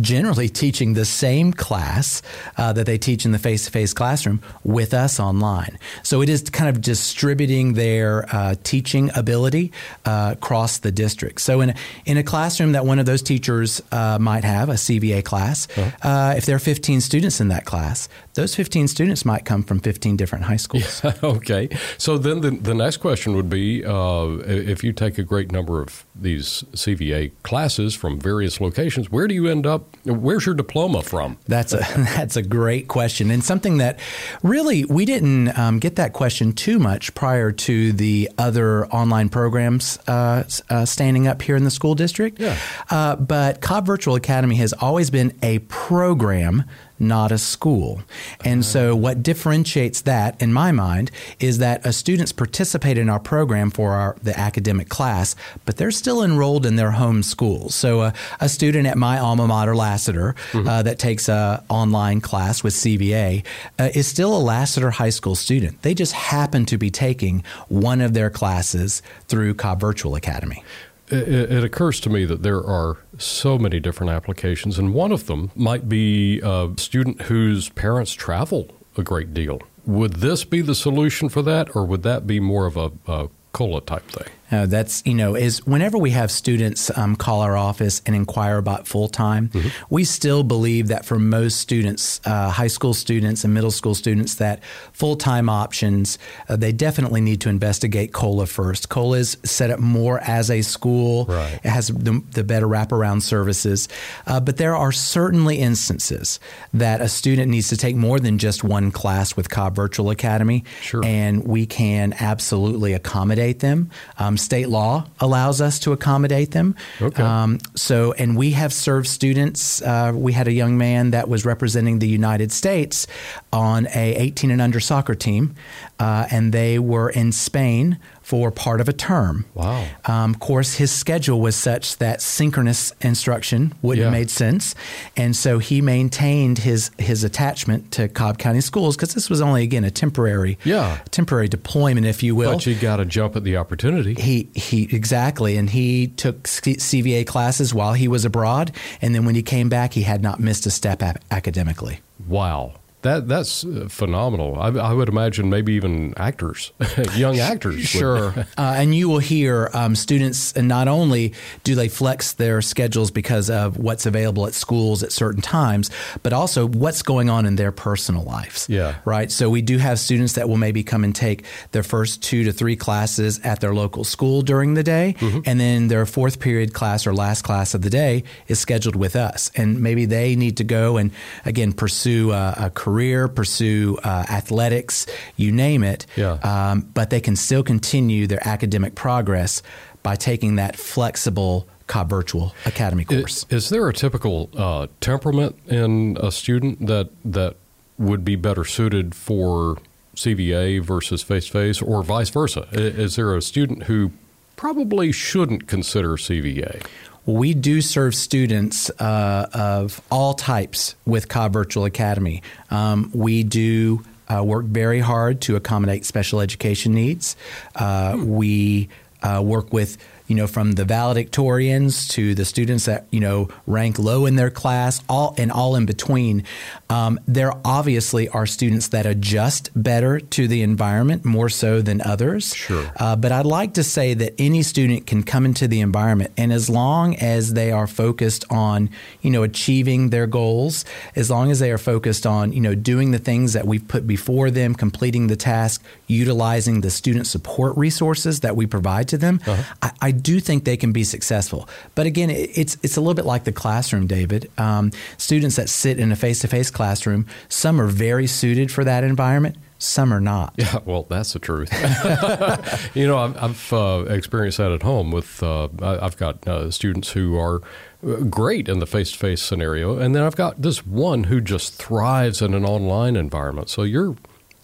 generally 0.02 0.50
teaching 0.50 0.94
the 0.94 1.06
same 1.06 1.54
class 1.54 2.22
uh, 2.58 2.74
that 2.74 2.86
they 2.86 2.98
teach 2.98 3.26
in 3.26 3.32
the 3.32 3.40
face-to-face 3.40 3.94
classroom 3.94 4.42
with 4.64 4.94
us 4.94 5.20
online. 5.20 5.78
So 6.04 6.22
it 6.22 6.30
is 6.30 6.42
kind 6.50 6.70
of 6.70 6.82
distributing 6.82 7.74
their 7.74 8.26
uh, 8.34 8.56
teaching 8.64 9.12
ability 9.16 9.72
uh, 10.06 10.36
across 10.38 10.80
the 10.80 10.92
district. 10.92 11.42
So 11.42 11.62
in 11.62 11.70
a, 11.72 11.76
in 12.06 12.18
a 12.18 12.24
classroom 12.24 12.74
that 12.74 12.86
one 12.86 13.00
of 13.00 13.06
those 13.06 13.22
teachers 13.22 13.82
uh, 13.92 14.20
might 14.20 14.44
have 14.44 14.70
a 14.70 14.74
CVA 14.74 15.24
class, 15.24 15.68
uh, 15.78 16.34
if 16.38 16.46
there 16.46 16.56
are 16.56 16.60
15 16.60 17.02
students 17.02 17.40
in 17.40 17.48
that 17.50 17.66
class, 17.66 18.10
those 18.34 18.56
15 18.56 18.88
students 18.88 19.26
might 19.26 19.46
come 19.46 19.64
from 19.64 19.80
15 19.80 20.18
different 20.18 20.46
high 20.46 20.58
schools. 20.58 21.04
okay. 21.24 21.70
So 21.98 22.18
then 22.18 22.42
the, 22.42 22.52
the 22.52 22.74
next 22.74 22.98
question 22.98 23.36
would 23.36 23.50
be 23.50 23.84
uh, 23.84 24.40
if 24.46 24.84
you 24.84 24.94
take 24.94 25.18
a 25.18 25.24
great 25.24 25.52
number 25.52 25.82
of 25.82 26.06
these 26.14 26.64
CVA 26.74 27.32
classes 27.44 27.96
from 27.96 28.20
various 28.20 28.60
locations, 28.60 29.10
where 29.10 29.28
do 29.28 29.34
you 29.34 29.48
end 29.48 29.66
up? 29.66 29.85
Where's 30.06 30.46
your 30.46 30.54
diploma 30.54 31.02
from? 31.02 31.38
That's 31.48 31.74
a 31.74 31.78
that's 31.98 32.36
a 32.36 32.44
great 32.44 32.88
question 32.88 33.32
and 33.32 33.44
something 33.44 33.78
that 33.78 34.00
really 34.44 34.86
we 34.86 35.06
didn't 35.06 35.58
um, 35.58 35.80
get 35.80 35.96
that 35.96 36.14
question 36.14 36.54
too 36.54 36.78
much 36.78 37.14
prior 37.16 37.52
to 37.52 37.92
the 37.92 38.30
other 38.38 38.86
online 38.88 39.30
programs 39.30 39.98
uh, 40.08 40.44
uh, 40.70 40.86
standing 40.86 41.28
up 41.28 41.42
here 41.42 41.56
in 41.56 41.64
the 41.64 41.72
school 41.72 41.96
district. 41.96 42.40
Yeah. 42.40 42.58
Uh, 42.90 43.16
but 43.16 43.62
Cobb 43.62 43.86
Virtual 43.86 44.16
Academy 44.16 44.56
has 44.58 44.74
always 44.74 45.10
been 45.10 45.38
a 45.42 45.60
program 45.60 46.66
not 47.00 47.32
a 47.32 47.38
school. 47.38 48.02
And 48.44 48.64
so, 48.64 48.96
what 48.96 49.22
differentiates 49.22 50.02
that, 50.02 50.42
in 50.42 50.54
my 50.54 50.72
mind, 50.72 51.12
is 51.40 51.58
that 51.60 51.86
a 51.86 51.94
students 51.94 52.32
participate 52.32 52.98
in 52.98 53.10
our 53.10 53.20
program 53.20 53.72
for 53.72 53.92
our, 53.92 54.16
the 54.24 54.38
academic 54.38 54.90
class, 54.90 55.36
but 55.66 55.78
they're 55.78 55.92
still 55.92 56.24
enrolled 56.24 56.66
in 56.66 56.76
their 56.76 56.92
home 56.92 57.24
school. 57.24 57.70
So, 57.70 58.02
uh, 58.02 58.12
a 58.40 58.50
student 58.50 58.88
at 58.88 58.98
my 58.98 59.20
alma 59.20 59.48
mater, 59.48 59.76
Lassiter, 59.76 60.36
mm-hmm. 60.52 60.68
uh, 60.68 60.84
that 60.84 61.00
takes 61.00 61.28
a 61.30 61.64
online 61.70 62.22
class 62.22 62.64
with 62.64 62.74
CVA, 62.74 63.44
uh, 63.80 63.90
is 63.94 64.08
still 64.08 64.36
a 64.36 64.40
Lassiter 64.40 64.92
High 64.92 65.10
School 65.10 65.36
student. 65.36 65.82
They 65.82 65.94
just 65.94 66.14
happen 66.14 66.66
to 66.66 66.78
be 66.78 66.90
taking 66.90 67.44
one 67.68 68.02
of 68.02 68.14
their 68.14 68.30
classes 68.30 69.02
through 69.28 69.56
Cobb 69.56 69.80
Virtual 69.80 70.16
Academy. 70.16 70.64
It, 71.10 71.52
it, 71.52 71.64
occurs 71.64 72.00
to 72.02 72.10
me 72.10 72.26
that 72.26 72.42
there 72.42 72.64
are 72.66 72.98
so 73.20 73.60
many 73.60 73.80
different 73.80 74.12
applications, 74.12 74.80
and 74.80 74.94
one 74.94 75.12
of 75.12 75.28
them 75.28 75.52
might 75.56 75.88
be 75.88 76.42
a 76.44 76.72
student 76.78 77.24
whose 77.24 77.70
parents 77.70 78.14
travel 78.14 78.70
a 78.98 79.04
great 79.04 79.34
deal. 79.34 79.62
Would 79.86 80.16
this 80.16 80.44
be 80.44 80.62
the 80.62 80.74
solution 80.74 81.30
for 81.30 81.44
that, 81.44 81.76
or 81.76 81.86
would 81.86 82.02
that 82.04 82.26
be 82.26 82.40
more 82.40 82.66
of 82.66 82.76
a, 82.76 82.92
a 83.08 83.30
COLA 83.52 83.82
type 83.82 84.08
thing? 84.08 84.28
Uh, 84.52 84.66
that's 84.66 85.02
you 85.06 85.14
know 85.14 85.36
is 85.36 85.66
whenever 85.66 85.98
we 85.98 86.12
have 86.12 86.30
students 86.30 86.96
um, 86.98 87.16
call 87.16 87.42
our 87.42 87.58
office 87.58 88.02
and 88.06 88.16
inquire 88.16 88.58
about 88.58 88.88
full 88.88 89.08
time, 89.08 89.50
mm-hmm. 89.50 89.70
we 89.90 90.04
still 90.04 90.44
believe 90.44 90.88
that 90.88 91.06
for 91.06 91.18
most 91.18 91.60
students, 91.60 92.22
uh, 92.26 92.50
high 92.50 92.68
school 92.68 92.94
students 92.94 93.44
and 93.44 93.54
middle 93.54 93.72
school 93.72 93.96
students, 93.96 94.36
that 94.36 94.64
full 94.94 95.16
time 95.16 95.50
options 95.50 96.18
uh, 96.50 96.56
they 96.56 96.72
definitely 96.72 97.22
need 97.22 97.42
to 97.42 97.50
investigate 97.50 98.14
COLA 98.14 98.46
first. 98.46 98.90
COLA 98.90 99.18
is 99.18 99.38
set 99.44 99.70
up 99.70 99.80
more 99.80 100.20
as 100.20 100.50
a 100.50 100.62
school. 100.62 101.26
Right. 101.26 101.60
It 101.64 101.70
has 101.70 101.88
the, 101.88 102.22
the 102.32 102.44
better 102.44 102.68
wraparound 102.68 103.22
services, 103.22 103.88
uh, 104.28 104.40
but 104.40 104.58
there 104.58 104.76
are 104.76 104.92
certainly 104.92 105.58
instances 105.58 106.40
that 106.74 107.02
a 107.02 107.08
student 107.08 107.50
needs 107.50 107.70
to 107.70 107.78
take 107.78 107.96
more 107.96 108.20
than 108.20 108.38
just 108.38 108.64
one 108.64 108.92
class 108.92 109.36
with 109.36 109.50
Cobb 109.50 109.76
Virtual 109.76 110.10
Academy, 110.10 110.64
sure. 110.82 111.04
and 111.04 111.46
we 111.46 111.66
can 111.66 112.14
absolutely 112.20 112.94
accommodate 112.94 113.60
them. 113.60 113.90
Um, 114.18 114.35
um, 114.36 114.38
state 114.38 114.70
law 114.70 115.06
allows 115.20 115.62
us 115.62 115.80
to 115.80 115.92
accommodate 115.94 116.52
them. 116.52 116.76
Okay. 117.02 117.24
Um, 117.24 117.60
so, 117.76 118.14
and 118.14 118.38
we 118.38 118.52
have 118.52 118.74
served 118.74 119.08
students. 119.08 119.82
Uh, 119.82 120.12
we 120.14 120.34
had 120.34 120.48
a 120.48 120.52
young 120.52 120.78
man 120.78 121.12
that 121.12 121.28
was 121.30 121.46
representing 121.46 122.00
the 122.00 122.08
United 122.08 122.52
States 122.52 123.08
on 123.56 123.88
a 123.96 124.14
18 124.16 124.52
and 124.52 124.62
under 124.62 124.82
soccer 124.82 125.16
team, 125.16 125.56
uh, 125.98 126.28
and 126.30 126.52
they 126.52 126.78
were 126.78 127.10
in 127.10 127.32
Spain 127.32 127.98
for 128.22 128.52
part 128.52 128.82
of 128.82 128.90
a 128.90 128.94
term. 128.94 129.46
Wow. 129.54 129.88
Um, 130.06 130.34
of 130.34 130.40
course, 130.40 130.74
his 130.74 130.92
schedule 130.92 131.40
was 131.40 131.56
such 131.56 131.98
that 131.98 132.22
synchronous 132.22 132.92
instruction 133.00 133.74
wouldn't 133.82 134.00
yeah. 134.00 134.06
have 134.06 134.12
made 134.12 134.30
sense. 134.30 134.76
And 135.16 135.36
so 135.36 135.60
he 135.60 135.80
maintained 135.80 136.58
his, 136.58 136.92
his 136.98 137.24
attachment 137.24 137.92
to 137.94 138.10
Cobb 138.10 138.40
County 138.40 138.62
Schools 138.62 138.98
because 138.98 139.14
this 139.14 139.30
was 139.30 139.40
only, 139.42 139.64
again, 139.64 139.86
a 139.86 139.92
temporary 139.92 140.58
yeah. 140.66 141.00
temporary 141.12 141.48
deployment, 141.48 142.06
if 142.06 142.24
you 142.24 142.36
will. 142.36 142.54
But 142.54 142.66
you 142.66 142.76
got 142.76 142.98
to 142.98 143.06
jump 143.06 143.38
at 143.38 143.44
the 143.44 143.56
opportunity. 143.56 144.16
He, 144.16 144.50
he 144.54 144.84
Exactly. 144.94 145.56
And 145.56 145.70
he 145.70 146.08
took 146.08 146.44
CVA 146.44 147.26
classes 147.26 147.74
while 147.74 147.94
he 147.94 148.08
was 148.10 148.26
abroad. 148.26 148.72
And 149.02 149.16
then 149.16 149.24
when 149.24 149.36
he 149.36 149.44
came 149.44 149.70
back, 149.70 149.94
he 149.94 150.02
had 150.02 150.22
not 150.22 150.40
missed 150.40 150.66
a 150.66 150.72
step 150.72 151.02
academically. 151.32 152.00
Wow. 152.28 152.74
That 153.06 153.28
that's 153.28 153.64
phenomenal. 153.90 154.60
I, 154.60 154.70
I, 154.70 154.92
would 154.92 155.10
imagine 155.10 155.48
maybe 155.48 155.74
even 155.74 156.16
actors, 156.18 156.72
young 157.16 157.38
actors. 157.38 157.82
Sure, 157.82 158.34
uh, 158.58 158.74
and 158.76 158.96
you 158.96 159.08
will 159.10 159.20
hear 159.20 159.70
um, 159.74 159.94
students. 159.94 160.54
And 160.54 160.68
not 160.68 160.88
only 160.88 161.36
do 161.64 161.76
they 161.76 161.88
flex 161.88 162.34
their 162.34 162.64
schedules 162.64 163.12
because 163.12 163.52
of 163.52 163.78
what's 163.78 164.08
available 164.08 164.48
at 164.48 164.56
schools 164.56 165.04
at 165.04 165.12
certain 165.12 165.44
times, 165.44 165.92
but 166.24 166.34
also 166.34 166.68
what's 166.68 167.04
going 167.04 167.30
on 167.30 167.46
in 167.46 167.58
their 167.58 167.72
personal 167.72 168.24
lives. 168.24 168.68
Yeah, 168.68 168.96
right. 169.06 169.32
So 169.32 169.52
we 169.52 169.62
do 169.62 169.78
have 169.78 170.00
students 170.00 170.34
that 170.34 170.50
will 170.50 170.58
maybe 170.58 170.84
come 170.84 171.04
and 171.04 171.16
take 171.16 171.46
their 171.74 171.84
first 171.84 172.24
two 172.24 172.46
to 172.46 172.52
three 172.52 172.76
classes 172.76 173.40
at 173.44 173.60
their 173.60 173.76
local 173.76 174.04
school 174.04 174.42
during 174.42 174.74
the 174.74 174.84
day, 174.84 175.14
mm-hmm. 175.20 175.42
and 175.46 175.60
then 175.60 175.90
their 175.90 176.08
fourth 176.08 176.40
period 176.40 176.74
class 176.74 177.06
or 177.06 177.14
last 177.14 177.44
class 177.44 177.76
of 177.76 177.84
the 177.84 177.92
day 177.92 178.24
is 178.48 178.58
scheduled 178.60 178.96
with 178.96 179.16
us, 179.16 179.52
and 179.56 179.80
maybe 179.80 180.06
they 180.06 180.36
need 180.36 180.58
to 180.58 180.64
go 180.64 180.98
and 180.98 181.12
again 181.46 181.72
pursue 181.72 182.32
a, 182.32 182.56
a 182.58 182.70
career 182.72 182.95
career, 182.96 183.28
pursue 183.28 183.98
uh, 184.04 184.26
athletics, 184.30 185.06
you 185.36 185.52
name 185.52 185.84
it. 185.84 186.06
Yeah. 186.16 186.34
Um, 186.44 186.82
but 186.94 187.10
they 187.10 187.20
can 187.20 187.36
still 187.36 187.64
continue 187.64 188.26
their 188.26 188.46
academic 188.48 188.96
progress 188.96 189.62
by 190.02 190.16
taking 190.16 190.56
that 190.56 190.78
flexible 190.78 191.68
Cobb 191.88 192.10
Virtual 192.10 192.56
Academy 192.66 193.04
course. 193.04 193.46
Is, 193.50 193.66
is 193.66 193.70
there 193.70 193.88
a 193.90 193.94
typical 193.94 194.50
uh, 194.58 194.88
temperament 195.02 195.58
in 195.68 196.18
a 196.22 196.32
student 196.32 196.88
that 196.88 197.10
that 197.26 197.58
would 197.98 198.24
be 198.24 198.36
better 198.36 198.64
suited 198.64 199.14
for 199.14 199.78
CVA 200.16 200.82
versus 200.82 201.22
face 201.22 201.48
to 201.48 201.52
face, 201.52 201.82
or 201.82 202.02
vice 202.02 202.30
versa? 202.30 202.68
Is 202.72 203.18
there 203.18 203.36
a 203.36 203.42
student 203.42 203.84
who 203.84 204.12
probably 204.56 205.12
shouldn't 205.12 205.68
consider 205.68 206.12
CVA? 206.12 206.86
We 207.26 207.54
do 207.54 207.82
serve 207.82 208.16
students 208.16 208.90
uh, 209.00 209.50
of 209.54 210.02
all 210.12 210.34
types 210.34 210.96
with 211.06 211.28
Cobb 211.28 211.54
Virtual 211.54 211.86
Academy. 211.86 212.44
Um, 212.70 213.12
we 213.14 213.44
do 213.44 214.04
uh, 214.28 214.44
work 214.44 214.66
very 214.66 215.00
hard 215.00 215.42
to 215.42 215.56
accommodate 215.56 216.06
special 216.06 216.42
education 216.42 216.94
needs. 216.94 217.36
Uh. 217.76 218.18
We 218.20 218.90
uh, 219.24 219.42
work 219.44 219.74
with 219.74 219.98
you 220.28 220.36
know, 220.36 220.48
from 220.48 220.74
the 220.74 220.84
valedictorians 220.84 222.10
to 222.10 222.36
the 222.36 222.46
students 222.46 222.86
that, 222.86 223.06
you 223.12 223.20
know, 223.20 223.50
rank 223.68 224.00
low 224.00 224.26
in 224.26 224.36
their 224.36 224.50
class, 224.50 225.02
all 225.08 225.36
and 225.38 225.52
all 225.52 225.76
in 225.76 225.86
between. 225.86 226.44
Um, 226.90 227.20
there 227.28 227.54
obviously 227.64 228.30
are 228.30 228.46
students 228.46 228.90
that 228.90 229.06
adjust 229.06 229.70
better 229.76 230.20
to 230.20 230.48
the 230.48 230.62
environment 230.62 231.26
more 231.26 231.50
so 231.50 231.82
than 231.82 232.02
others. 232.02 232.54
Sure. 232.54 232.92
Uh, 232.98 233.16
but 233.16 233.32
I'd 233.32 233.46
like 233.46 233.74
to 233.76 233.84
say 233.84 234.14
that 234.14 234.34
any 234.40 234.64
student 234.64 235.08
can 235.08 235.24
come 235.24 235.46
into 235.46 235.68
the 235.68 235.82
environment, 235.82 236.32
and 236.38 236.52
as 236.52 236.70
long 236.70 237.16
as 237.16 237.54
they 237.54 237.72
are 237.72 237.88
focused 237.88 238.46
on, 238.50 238.90
you 239.22 239.32
know, 239.32 239.44
achieving 239.44 240.10
their 240.10 240.28
goals, 240.28 240.86
as 241.16 241.30
long 241.30 241.52
as 241.52 241.60
they 241.60 241.72
are 241.72 241.78
focused 241.78 242.26
on, 242.26 242.54
you 242.54 242.62
know, 242.62 242.76
doing 242.76 243.12
the 243.12 243.20
things 243.20 243.54
that 243.54 243.66
we've 243.66 243.88
put 243.88 244.08
before 244.08 244.52
them, 244.52 244.76
completing 244.76 245.28
the 245.28 245.36
task, 245.36 245.84
utilizing 246.08 246.82
the 246.82 246.92
student 246.92 247.28
support 247.28 247.76
resources 247.78 248.42
that 248.42 248.56
we 248.56 248.66
provide 248.66 249.08
to 249.10 249.18
them, 249.18 249.40
uh-huh. 249.46 249.76
I, 249.82 249.92
I 250.02 250.12
do 250.12 250.40
think 250.40 250.64
they 250.64 250.78
can 250.78 250.92
be 250.92 251.04
successful. 251.04 251.68
But 251.96 252.06
again, 252.06 252.30
it's 252.30 252.78
it's 252.84 252.98
a 252.98 253.02
little 253.02 253.14
bit 253.14 253.26
like 253.26 253.44
the 253.44 253.52
classroom, 253.52 254.08
David. 254.08 254.52
Um, 254.58 254.92
students 255.18 255.56
that 255.56 255.70
sit 255.70 256.00
in 256.00 256.12
a 256.12 256.16
face 256.16 256.40
to 256.40 256.48
face 256.48 256.72
classroom, 256.72 257.26
some 257.50 257.80
are 257.80 257.88
very 257.88 258.28
suited 258.28 258.72
for 258.72 258.84
that 258.84 259.04
environment. 259.04 259.58
Some 259.78 260.14
are 260.14 260.22
not. 260.22 260.56
Yeah, 260.66 260.80
well, 260.86 261.04
that's 261.04 261.34
the 261.34 261.40
truth. 261.40 261.70
you 262.96 263.06
know, 263.06 263.18
I've, 263.18 263.38
I've 263.38 263.74
uh, 263.74 264.06
experienced 264.10 264.58
that 264.58 264.72
at 264.72 264.82
home 264.82 265.12
with. 265.12 265.44
Uh, 265.44 265.68
I've 265.82 266.18
got 266.18 266.48
uh, 266.48 266.72
students 266.72 267.12
who 267.12 267.38
are 267.38 267.62
uh, 268.04 268.16
great 268.22 268.68
in 268.68 268.80
the 268.80 268.88
face-to-face 268.88 269.42
scenario, 269.42 269.98
and 270.00 270.16
then 270.16 270.24
I've 270.24 270.36
got 270.36 270.62
this 270.62 270.86
one 270.88 271.26
who 271.26 271.40
just 271.40 271.76
thrives 271.76 272.42
in 272.42 272.54
an 272.54 272.66
online 272.66 273.16
environment. 273.16 273.70
So 273.70 273.84
you're 273.84 274.16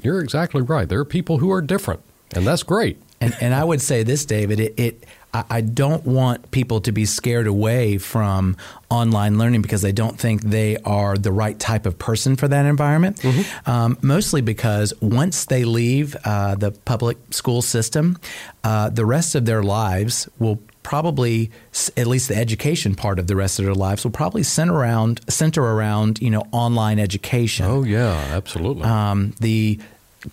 you're 0.03 0.21
exactly 0.21 0.61
right. 0.61 0.87
There 0.87 0.99
are 0.99 1.05
people 1.05 1.37
who 1.37 1.51
are 1.51 1.61
different, 1.61 2.01
and 2.35 2.45
that's 2.45 2.63
great. 2.63 3.01
And, 3.19 3.35
and 3.39 3.53
I 3.53 3.63
would 3.63 3.81
say 3.81 4.03
this, 4.03 4.25
David. 4.25 4.59
It, 4.59 4.79
it 4.79 5.05
I 5.33 5.61
don't 5.61 6.05
want 6.05 6.51
people 6.51 6.81
to 6.81 6.91
be 6.91 7.05
scared 7.05 7.47
away 7.47 7.97
from 7.97 8.57
online 8.89 9.37
learning 9.37 9.61
because 9.61 9.81
they 9.81 9.93
don't 9.93 10.19
think 10.19 10.41
they 10.41 10.75
are 10.79 11.17
the 11.17 11.31
right 11.31 11.57
type 11.57 11.85
of 11.85 11.97
person 11.97 12.35
for 12.35 12.49
that 12.49 12.65
environment. 12.65 13.17
Mm-hmm. 13.17 13.69
Um, 13.69 13.97
mostly 14.01 14.41
because 14.41 14.93
once 15.01 15.45
they 15.45 15.63
leave 15.63 16.17
uh, 16.25 16.55
the 16.55 16.71
public 16.71 17.17
school 17.29 17.61
system, 17.61 18.17
uh, 18.65 18.89
the 18.89 19.05
rest 19.05 19.33
of 19.35 19.45
their 19.45 19.63
lives 19.63 20.27
will 20.37 20.59
probably 20.83 21.51
at 21.97 22.07
least 22.07 22.27
the 22.27 22.35
education 22.35 22.95
part 22.95 23.19
of 23.19 23.27
the 23.27 23.35
rest 23.35 23.59
of 23.59 23.65
their 23.65 23.75
lives 23.75 24.03
will 24.03 24.11
probably 24.11 24.43
center 24.43 24.75
around 24.75 25.21
center 25.29 25.63
around 25.63 26.21
you 26.21 26.29
know 26.29 26.47
online 26.51 26.99
education. 26.99 27.65
Oh 27.65 27.83
yeah, 27.83 28.13
absolutely. 28.31 28.83
Um, 28.83 29.33
the 29.39 29.79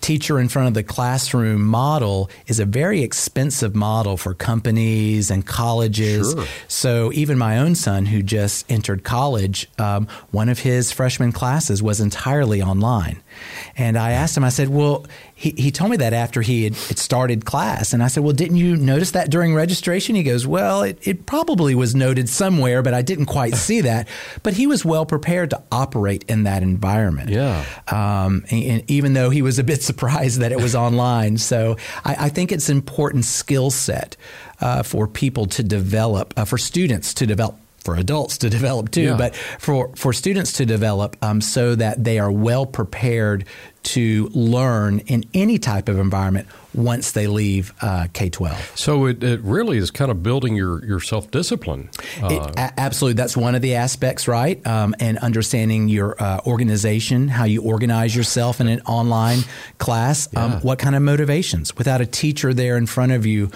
teacher 0.01 0.39
in 0.39 0.47
front 0.47 0.67
of 0.67 0.73
the 0.73 0.83
classroom 0.83 1.65
model 1.65 2.29
is 2.47 2.59
a 2.59 2.65
very 2.65 3.01
expensive 3.01 3.75
model 3.75 4.17
for 4.17 4.33
companies 4.33 5.31
and 5.31 5.45
colleges. 5.45 6.33
Sure. 6.33 6.45
So 6.67 7.11
even 7.13 7.37
my 7.37 7.57
own 7.57 7.75
son, 7.75 8.05
who 8.05 8.21
just 8.21 8.69
entered 8.71 9.03
college, 9.03 9.67
um, 9.79 10.07
one 10.31 10.49
of 10.49 10.59
his 10.59 10.91
freshman 10.91 11.31
classes 11.31 11.81
was 11.81 11.99
entirely 11.99 12.61
online. 12.61 13.21
And 13.77 13.97
I 13.97 14.11
asked 14.11 14.37
him, 14.37 14.43
I 14.43 14.49
said, 14.49 14.69
well, 14.69 15.05
he, 15.39 15.51
he 15.57 15.71
told 15.71 15.89
me 15.89 15.95
that 15.97 16.11
after 16.11 16.41
he 16.41 16.65
had, 16.65 16.75
had, 16.75 16.99
started 16.99 17.45
class. 17.45 17.93
And 17.93 18.03
I 18.03 18.07
said, 18.09 18.23
well, 18.23 18.33
didn't 18.33 18.57
you 18.57 18.75
notice 18.75 19.11
that 19.11 19.29
during 19.31 19.55
registration? 19.55 20.15
He 20.15 20.23
goes, 20.23 20.45
well, 20.45 20.83
it, 20.83 20.99
it 21.07 21.25
probably 21.25 21.73
was 21.75 21.95
noted 21.95 22.27
somewhere, 22.27 22.81
but 22.81 22.93
I 22.93 23.01
didn't 23.01 23.27
quite 23.27 23.55
see 23.67 23.79
that. 23.81 24.09
But 24.43 24.55
he 24.55 24.67
was 24.67 24.83
well 24.83 25.05
prepared 25.05 25.51
to 25.51 25.63
operate 25.71 26.25
in 26.27 26.43
that 26.43 26.61
environment. 26.61 27.29
Yeah. 27.29 27.63
Um, 27.87 28.43
and, 28.51 28.63
and 28.63 28.91
even 28.91 29.13
though 29.13 29.29
he 29.29 29.41
was 29.41 29.59
a 29.59 29.63
bit 29.63 29.81
surprised 29.91 30.41
that 30.41 30.51
it 30.51 30.59
was 30.61 30.75
online. 30.75 31.37
So 31.37 31.77
I, 32.03 32.25
I 32.25 32.29
think 32.29 32.51
it's 32.51 32.67
an 32.67 32.75
important 32.75 33.23
skill 33.23 33.71
set 33.71 34.17
uh, 34.59 34.83
for 34.83 35.07
people 35.07 35.45
to 35.45 35.63
develop, 35.63 36.33
uh, 36.35 36.43
for 36.43 36.57
students 36.57 37.13
to 37.13 37.25
develop 37.25 37.55
for 37.85 37.95
adults 37.95 38.37
to 38.39 38.49
develop 38.59 38.91
too, 38.91 39.03
Yeah. 39.03 39.15
but 39.15 39.33
for, 39.35 39.95
for 39.95 40.11
students 40.11 40.51
to 40.53 40.65
develop 40.65 41.15
um, 41.21 41.39
so 41.39 41.75
that 41.75 42.03
they 42.03 42.19
are 42.19 42.29
well 42.29 42.65
prepared 42.65 43.45
to 43.83 44.29
learn 44.33 44.99
in 45.07 45.23
any 45.33 45.57
type 45.57 45.89
of 45.89 45.97
environment 45.97 46.47
once 46.75 47.13
they 47.13 47.25
leave 47.25 47.73
uh, 47.81 48.05
K 48.13 48.29
12. 48.29 48.73
So 48.75 49.05
it, 49.07 49.23
it 49.23 49.39
really 49.41 49.77
is 49.79 49.89
kind 49.89 50.11
of 50.11 50.21
building 50.21 50.55
your, 50.55 50.85
your 50.85 50.99
self 50.99 51.31
discipline. 51.31 51.89
It- 52.21 52.33
a- 52.59 52.73
absolutely, 52.79 53.15
that's 53.15 53.35
one 53.35 53.55
of 53.55 53.61
the 53.63 53.75
aspects, 53.75 54.27
right? 54.27 54.65
Um, 54.67 54.93
and 54.99 55.17
understanding 55.17 55.89
your 55.89 56.21
uh, 56.21 56.41
organization, 56.45 57.27
how 57.29 57.45
you 57.45 57.63
organize 57.63 58.15
yourself 58.15 58.61
in 58.61 58.67
an 58.67 58.81
online 58.81 59.39
class, 59.79 60.27
um, 60.35 60.51
Yeah. 60.51 60.59
what 60.59 60.77
kind 60.77 60.95
of 60.95 61.01
motivations. 61.01 61.75
Without 61.75 62.01
a 62.01 62.05
teacher 62.05 62.53
there 62.53 62.77
in 62.77 62.85
front 62.85 63.13
of 63.13 63.25
you, 63.25 63.49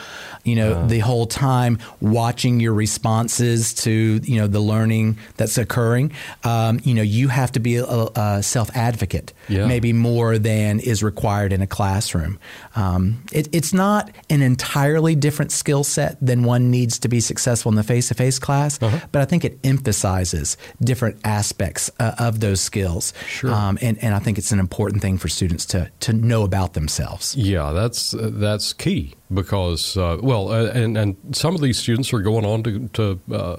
you 0.44 0.56
know, 0.56 0.88
the 0.88 1.00
whole 1.00 1.28
time 1.28 1.78
watching 2.02 2.60
your 2.60 2.74
responses 2.74 3.74
to 3.76 4.20
you 4.24 4.38
know 4.38 4.48
the 4.48 4.60
learning 4.60 5.18
that's 5.38 5.58
occurring. 5.58 6.12
Um, 6.44 6.80
you 6.84 6.94
know, 6.96 7.02
you 7.04 7.28
have 7.28 7.52
to 7.54 7.60
be 7.60 7.76
a, 7.76 7.86
a 7.86 8.42
self 8.42 8.76
advocate, 8.76 9.34
Yeah. 9.50 9.68
maybe 9.68 9.94
more 9.94 10.13
than 10.40 10.80
is 10.80 11.02
required 11.04 11.52
in 11.54 11.62
a 11.62 11.68
classroom. 11.68 12.38
Um, 12.76 13.24
it, 13.32 13.48
it's 13.52 13.74
not 13.74 14.12
an 14.30 14.42
entirely 14.42 15.16
different 15.16 15.52
skill 15.52 15.84
set 15.84 16.18
than 16.26 16.44
one 16.44 16.70
needs 16.72 17.00
to 17.00 17.08
be 17.08 17.20
successful 17.20 17.72
in 17.72 17.76
the 17.76 17.84
face 17.84 18.08
to 18.10 18.14
face 18.16 18.40
class, 18.40 18.82
Uh-huh. 18.82 19.00
but 19.12 19.22
I 19.22 19.26
think 19.26 19.44
it 19.46 19.60
emphasizes 19.64 20.58
different 20.82 21.18
aspects 21.24 21.90
uh, 22.00 22.14
of 22.20 22.40
those 22.40 22.62
skills. 22.62 23.14
Sure. 23.28 23.52
Um, 23.52 23.78
and, 23.82 23.98
and 24.04 24.14
I 24.16 24.20
think 24.20 24.38
it's 24.38 24.52
an 24.52 24.60
important 24.60 25.02
thing 25.02 25.18
for 25.18 25.28
students 25.30 25.66
to, 25.68 25.90
to 26.02 26.14
know 26.14 26.44
about 26.44 26.74
themselves. 26.74 27.36
Yeah, 27.36 27.72
that's 27.74 28.14
uh, 28.14 28.30
that's 28.34 28.74
key 28.74 29.14
because 29.34 29.98
uh, 29.98 30.18
well, 30.22 30.52
uh, 30.52 30.68
and 30.74 30.98
and 30.98 31.16
some 31.32 31.56
of 31.56 31.62
these 31.62 31.78
students 31.80 32.14
are 32.14 32.22
going 32.22 32.46
on 32.46 32.64
to, 32.64 32.88
to 32.94 33.20
uh, 33.34 33.58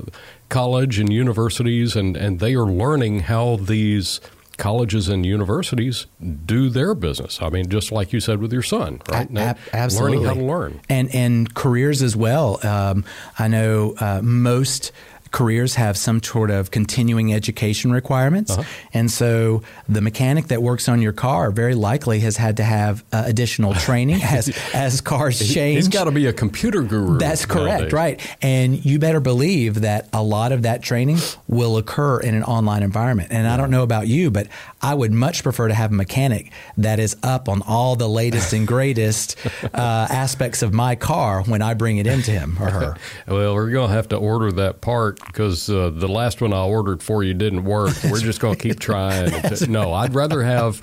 college 0.49 0.99
and 1.01 1.13
universities, 1.13 1.97
and 1.97 2.17
and 2.17 2.41
they 2.41 2.55
are 2.55 2.67
learning 2.67 3.21
how 3.21 3.57
these 3.57 4.21
colleges 4.57 5.09
and 5.09 5.25
universities 5.27 6.07
do 6.47 6.69
their 6.71 6.95
business. 6.95 7.41
I 7.43 7.49
mean, 7.51 7.69
just 7.69 7.93
like 7.93 8.13
you 8.13 8.21
said 8.21 8.41
with 8.41 8.53
your 8.53 8.63
son, 8.63 9.01
right? 9.11 9.29
Ab- 9.37 9.59
absolutely. 9.73 10.19
learning 10.19 10.29
how 10.29 10.35
to 10.35 10.47
learn. 10.47 10.81
and 10.89 11.15
and 11.15 11.55
careers 11.55 12.03
as 12.03 12.17
well. 12.17 12.65
Um, 12.67 13.05
I 13.39 13.49
know 13.49 13.95
uh, 13.99 14.21
most 14.23 14.93
careers 15.35 15.75
have 15.75 15.97
some 15.99 16.23
sort 16.23 16.51
of 16.51 16.71
continuing 16.71 17.35
education 17.35 17.91
requirements, 17.93 18.53
Uh-huh. 18.53 18.63
and 18.93 19.11
so 19.11 19.63
the 19.89 20.01
mechanic 20.01 20.47
that 20.49 20.63
works 20.63 20.89
on 20.89 21.03
your 21.03 21.13
car 21.13 21.51
very 21.51 21.75
likely 21.75 22.21
has 22.21 22.37
had 22.37 22.57
to 22.59 22.63
have 22.63 23.03
uh, 23.13 23.25
additional 23.27 23.75
training 23.87 24.23
as 24.23 24.45
as 24.73 25.01
cars 25.01 25.39
change. 25.53 25.77
He's 25.77 25.89
got 25.89 26.05
to 26.05 26.13
be 26.13 26.27
a 26.27 26.33
computer 26.33 26.83
guru. 26.83 27.19
That's 27.19 27.45
correct, 27.47 27.91
nowadays. 27.91 27.93
right? 27.93 28.37
And 28.43 28.85
you 28.85 28.99
better 29.01 29.21
believe 29.21 29.81
that 29.83 30.09
a 30.13 30.23
lot 30.23 30.53
of 30.53 30.63
that 30.63 30.83
training 30.83 31.19
will 31.49 31.77
occur 31.79 32.21
in 32.21 32.35
an 32.37 32.45
online 32.45 32.83
environment. 32.85 33.29
And 33.33 33.49
I 33.49 33.57
don't 33.57 33.71
know 33.71 33.83
about 33.83 34.07
you, 34.07 34.31
but 34.31 34.47
I 34.81 34.95
would 34.95 35.13
much 35.13 35.43
prefer 35.43 35.67
to 35.69 35.75
have 35.75 35.91
a 35.91 35.95
mechanic 35.95 36.53
that 36.79 36.99
is 37.01 37.17
up 37.25 37.49
on 37.49 37.61
all 37.67 37.97
the 37.97 38.09
latest 38.09 38.53
and 38.53 38.67
greatest 38.69 39.37
uh, 39.65 40.07
aspects 40.25 40.63
of 40.63 40.73
my 40.73 40.95
car 40.95 41.43
when 41.43 41.61
I 41.61 41.75
bring 41.75 41.97
it 41.99 42.07
into 42.07 42.31
him 42.31 42.57
or 42.61 42.71
her. 42.71 42.97
Well, 43.27 43.55
we're 43.55 43.71
going 43.71 43.89
to 43.89 43.95
have 43.95 44.09
to 44.11 44.17
order 44.17 44.53
that 44.53 44.81
part 44.81 45.19
because 45.27 45.69
uh, 45.71 45.91
the 45.91 46.09
last 46.09 46.41
one 46.41 46.53
I 46.53 46.63
ordered 46.63 47.03
for 47.03 47.23
you 47.25 47.35
didn't 47.35 47.65
work. 47.65 47.95
We're 48.05 48.21
just 48.21 48.41
going 48.41 48.57
to 48.57 48.61
keep 48.63 48.79
trying. 48.81 49.33
no, 49.69 49.93
I'd 49.93 50.15
rather 50.15 50.43
have 50.43 50.81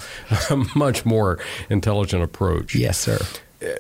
a 0.50 0.58
much 0.76 1.06
more 1.06 1.40
intelligent 1.70 2.24
approach. 2.24 2.76
Yes, 2.76 2.98
sir. 2.98 3.20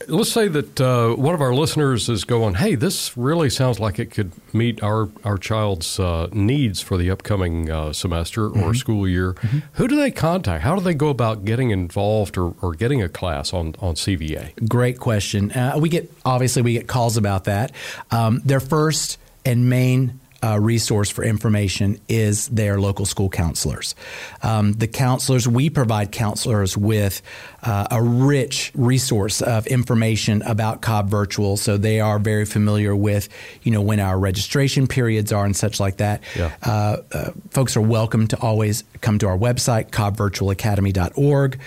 Let's 0.07 0.31
say 0.31 0.47
that 0.47 0.79
uh, 0.79 1.15
one 1.15 1.33
of 1.33 1.41
our 1.41 1.55
listeners 1.55 2.07
is 2.07 2.23
going, 2.23 2.53
"Hey, 2.53 2.75
this 2.75 3.17
really 3.17 3.49
sounds 3.49 3.79
like 3.79 3.97
it 3.97 4.11
could 4.11 4.31
meet 4.53 4.83
our 4.83 5.09
our 5.23 5.39
child's 5.39 5.99
uh, 5.99 6.27
needs 6.31 6.81
for 6.81 6.97
the 6.97 7.09
upcoming 7.09 7.71
uh, 7.71 7.91
semester 7.91 8.49
Mm-hmm. 8.49 8.61
or 8.61 8.75
school 8.75 9.07
year." 9.07 9.33
Who 9.73 9.87
do 9.87 9.95
they 9.95 10.11
contact? 10.11 10.63
How 10.63 10.75
do 10.75 10.81
they 10.81 10.93
go 10.93 11.09
about 11.09 11.45
getting 11.45 11.71
involved 11.71 12.37
or, 12.37 12.53
or 12.61 12.73
getting 12.75 13.01
a 13.01 13.09
class 13.09 13.53
on 13.53 13.73
on 13.79 13.95
CVA? 13.95 14.67
Great 14.69 14.99
question. 14.99 15.51
Uh, 15.51 15.73
we 15.79 15.89
get 15.89 16.11
obviously 16.25 16.61
we 16.61 16.73
get 16.73 16.87
calls 16.87 17.17
about 17.17 17.45
that. 17.45 17.71
Um, 18.11 18.39
their 18.45 18.59
first 18.59 19.17
and 19.45 19.67
main 19.67 20.19
uh, 20.43 20.59
resource 20.59 21.09
for 21.09 21.23
information 21.23 21.99
is 22.07 22.47
their 22.47 22.79
local 22.79 23.05
school 23.05 23.29
counselors. 23.29 23.95
Um, 24.41 24.73
the 24.73 24.87
counselors 24.87 25.47
we 25.47 25.69
provide 25.69 26.11
counselors 26.11 26.77
with 26.77 27.21
uh, 27.63 27.87
a 27.91 28.01
rich 28.01 28.71
resource 28.73 29.41
of 29.41 29.67
information 29.67 30.41
about 30.41 30.81
Cobb 30.81 31.09
Virtual, 31.09 31.57
so 31.57 31.77
they 31.77 31.99
are 31.99 32.17
very 32.19 32.45
familiar 32.45 32.95
with 32.95 33.29
you 33.63 33.71
know 33.71 33.81
when 33.81 33.99
our 33.99 34.17
registration 34.17 34.87
periods 34.87 35.31
are 35.31 35.45
and 35.45 35.55
such 35.55 35.79
like 35.79 35.97
that. 35.97 36.21
Yeah. 36.35 36.55
Uh, 36.63 36.97
uh, 37.11 37.31
folks 37.51 37.77
are 37.77 37.81
welcome 37.81 38.27
to 38.27 38.39
always 38.39 38.83
come 39.01 39.19
to 39.19 39.27
our 39.27 39.37
website, 39.37 39.91
cobbvirtualacademy.org, 39.91 41.59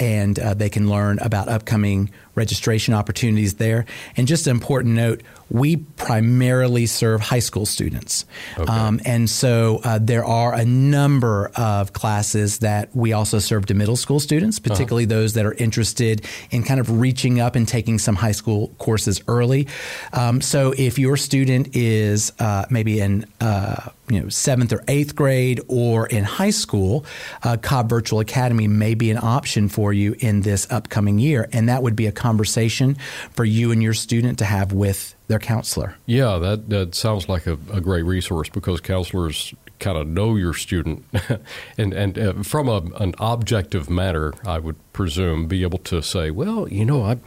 and 0.00 0.38
uh, 0.38 0.54
they 0.54 0.70
can 0.70 0.88
learn 0.88 1.18
about 1.20 1.48
upcoming 1.48 2.10
registration 2.34 2.94
opportunities 2.94 3.54
there. 3.54 3.84
And 4.16 4.26
just 4.26 4.46
an 4.46 4.52
important 4.52 4.94
note, 4.94 5.22
we 5.50 5.76
primarily 5.76 6.86
serve 6.86 7.20
high 7.20 7.40
school 7.40 7.66
students. 7.66 8.24
Okay. 8.56 8.72
Um, 8.72 9.00
and 9.04 9.28
so 9.28 9.80
uh, 9.84 9.98
there 10.00 10.24
are 10.24 10.54
a 10.54 10.64
number 10.64 11.50
of 11.56 11.92
classes 11.92 12.60
that 12.60 12.94
we 12.94 13.12
also 13.12 13.40
serve 13.40 13.66
to 13.66 13.74
middle 13.74 13.96
school 13.96 14.20
students, 14.20 14.58
particularly 14.58 15.04
those 15.04 15.34
that 15.34 15.44
are 15.44 15.54
interested 15.54 16.24
in 16.50 16.62
kind 16.62 16.80
of 16.80 17.00
reaching 17.00 17.40
up 17.40 17.56
and 17.56 17.68
taking 17.68 17.98
some 17.98 18.14
high 18.14 18.32
school 18.32 18.68
courses 18.78 19.20
early. 19.28 19.66
Um, 20.12 20.40
so 20.40 20.72
if 20.78 20.98
your 20.98 21.16
student 21.16 21.76
is 21.76 22.32
uh, 22.38 22.64
maybe 22.70 23.00
in 23.00 23.26
uh, 23.40 23.90
you 24.10 24.20
know 24.20 24.28
seventh 24.28 24.72
or 24.72 24.82
eighth 24.88 25.14
grade 25.14 25.60
or 25.68 26.06
in 26.06 26.24
high 26.24 26.50
school, 26.50 27.04
uh, 27.42 27.56
Cobb 27.56 27.88
Virtual 27.88 28.20
Academy 28.20 28.68
may 28.68 28.94
be 28.94 29.10
an 29.10 29.18
option 29.18 29.68
for 29.68 29.92
you 29.92 30.14
in 30.18 30.40
this 30.42 30.66
upcoming 30.70 31.18
year, 31.18 31.48
and 31.52 31.68
that 31.68 31.82
would 31.82 31.96
be 31.96 32.06
a 32.06 32.12
conversation 32.12 32.96
for 33.32 33.44
you 33.44 33.72
and 33.72 33.82
your 33.82 33.94
student 33.94 34.38
to 34.38 34.44
have 34.44 34.72
with 34.72 35.14
their 35.28 35.38
counselor. 35.38 35.94
Yeah, 36.06 36.38
that, 36.38 36.68
that 36.70 36.94
sounds 36.94 37.28
like 37.28 37.46
a, 37.46 37.52
a 37.72 37.80
great 37.80 38.02
resource 38.02 38.48
because 38.48 38.80
counselors 38.80 39.54
kind 39.78 39.96
of 39.96 40.06
know 40.06 40.36
your 40.36 40.52
student 40.52 41.04
and, 41.78 41.92
and 41.94 42.18
uh, 42.18 42.32
from 42.42 42.68
a, 42.68 42.82
an 43.00 43.14
objective 43.18 43.88
matter, 43.88 44.34
I 44.46 44.58
would 44.58 44.76
presume, 44.92 45.46
be 45.46 45.62
able 45.62 45.78
to 45.78 46.02
say, 46.02 46.30
well, 46.30 46.68
you 46.68 46.84
know, 46.84 47.04
I, 47.04 47.18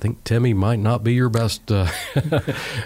think 0.00 0.24
Timmy 0.24 0.54
might 0.54 0.78
not 0.78 1.04
be 1.04 1.12
your 1.14 1.28
best, 1.28 1.70
uh, 1.70 1.86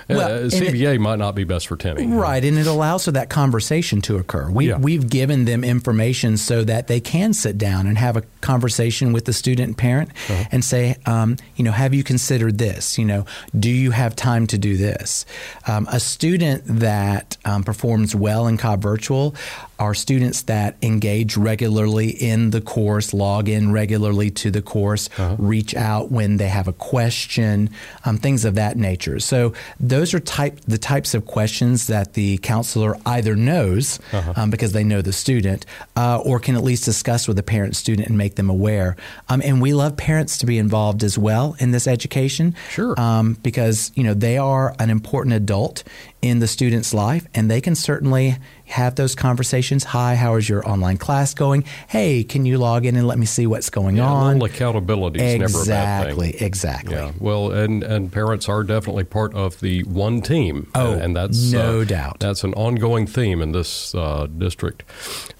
Well, 0.09 0.21
uh, 0.21 0.47
it- 0.47 0.53
CVA 0.53 0.99
might 0.99 1.19
not 1.19 1.35
be 1.35 1.45
best 1.45 1.67
for 1.69 1.77
Timmy. 1.77 2.07
Right, 2.07 2.45
and 2.45 2.59
it 2.59 2.67
allows 2.67 3.05
for 3.05 3.13
that 3.13 3.31
conversation 3.31 4.01
to 4.03 4.17
occur. 4.17 4.51
We, 4.51 4.69
Yeah. 4.69 4.79
We've 4.79 5.09
given 5.09 5.45
them 5.45 5.63
information 5.65 6.37
so 6.37 6.65
that 6.65 6.87
they 6.89 7.01
can 7.01 7.33
sit 7.33 7.57
down 7.59 7.87
and 7.87 7.97
have 7.99 8.17
a 8.17 8.23
conversation 8.41 9.13
with 9.13 9.25
the 9.27 9.33
student 9.33 9.69
and 9.69 9.79
parent 9.79 10.11
Uh-huh. 10.29 10.45
and 10.53 10.65
say, 10.65 10.97
um, 11.07 11.37
you 11.57 11.65
know, 11.65 11.73
have 11.73 11.95
you 11.95 12.03
considered 12.03 12.59
this? 12.59 12.99
You 12.99 13.05
know, 13.05 13.27
do 13.59 13.71
you 13.71 13.93
have 13.93 14.17
time 14.17 14.47
to 14.49 14.59
do 14.59 14.77
this? 14.77 15.25
Um, 15.67 15.87
a 15.91 16.01
student 16.01 16.63
that 16.67 17.37
um, 17.45 17.63
performs 17.65 18.15
well 18.15 18.47
in 18.47 18.57
Cobb 18.57 18.83
Virtual 18.83 19.35
are 19.79 19.95
students 19.95 20.43
that 20.43 20.77
engage 20.83 21.37
regularly 21.37 22.11
in 22.11 22.51
the 22.51 22.61
course, 22.61 23.13
log 23.13 23.49
in 23.49 23.73
regularly 23.73 24.31
to 24.31 24.51
the 24.51 24.63
course, 24.63 25.09
Uh-huh. 25.19 25.37
reach 25.39 25.75
out 25.75 26.11
when 26.13 26.37
they 26.37 26.49
have 26.49 26.69
a 26.69 26.73
question, 26.73 27.71
um, 28.05 28.17
things 28.19 28.45
of 28.45 28.55
that 28.55 28.77
nature. 28.77 29.19
So 29.21 29.53
those 29.81 30.15
are 30.15 30.21
type 30.21 30.61
the 30.67 30.79
types 30.79 31.15
of 31.15 31.27
questions 31.27 31.87
that 31.89 32.15
the 32.15 32.39
counselor 32.39 32.97
either 33.07 33.35
knows 33.37 33.99
Uh-huh. 34.13 34.33
um, 34.37 34.51
because 34.51 34.73
they 34.73 34.85
know 34.85 35.03
the 35.03 35.13
student, 35.13 35.67
uh, 35.97 36.19
or 36.25 36.39
can 36.39 36.55
at 36.57 36.63
least 36.65 36.85
discuss 36.85 37.27
with 37.27 37.37
the 37.37 37.43
parent 37.43 37.77
student 37.77 38.09
and 38.09 38.17
make 38.17 38.37
them 38.37 38.49
aware. 38.51 38.97
Um, 39.29 39.43
and 39.45 39.61
we 39.61 39.75
love 39.75 39.97
parents 39.97 40.39
to 40.39 40.47
be 40.47 40.59
involved 40.59 41.03
as 41.03 41.19
well 41.19 41.57
in 41.59 41.71
this 41.73 41.87
education, 41.87 42.55
Sure. 42.71 42.99
um, 43.01 43.37
because 43.43 43.91
you 43.95 44.05
know 44.05 44.15
they 44.15 44.39
are 44.39 44.75
an 44.79 44.91
important 44.91 45.35
adult 45.35 45.83
in 46.25 46.39
the 46.39 46.47
student's 46.49 46.95
life, 46.95 47.27
and 47.35 47.51
they 47.51 47.61
can 47.61 47.75
certainly 47.75 48.39
have 48.65 48.95
those 48.95 49.15
conversations. 49.15 49.85
Hi, 49.85 50.15
how 50.15 50.37
is 50.37 50.49
your 50.49 50.67
online 50.67 50.97
class 50.97 51.35
going? 51.35 51.65
Hey, 51.87 52.25
can 52.25 52.47
you 52.47 52.57
log 52.57 52.87
in 52.87 52.97
and 52.97 53.07
let 53.07 53.19
me 53.19 53.27
see 53.27 53.47
what's 53.47 53.69
going 53.69 53.97
Yeah, 53.97 54.11
on? 54.11 54.41
accountability 54.41 55.21
is 55.23 55.39
never 55.39 55.63
a 55.63 55.67
bad 55.67 56.17
thing. 56.17 56.31
Exactly, 56.31 56.47
exactly. 56.47 56.95
Yeah, 56.95 57.13
well, 57.21 57.53
and 57.53 57.85
and 57.85 58.11
parents 58.11 58.49
are 58.49 58.63
definitely 58.65 59.05
part 59.05 59.35
of 59.35 59.61
the 59.61 59.83
one 59.83 60.23
team. 60.23 60.71
Oh, 60.75 60.95
and 60.95 61.15
that's 61.15 61.53
no 61.53 61.83
uh, 61.83 61.85
doubt. 61.85 62.21
That's 62.21 62.43
an 62.43 62.55
ongoing 62.55 63.07
theme 63.07 63.43
in 63.43 63.53
this 63.53 63.95
uh, 63.95 64.27
district. 64.27 64.83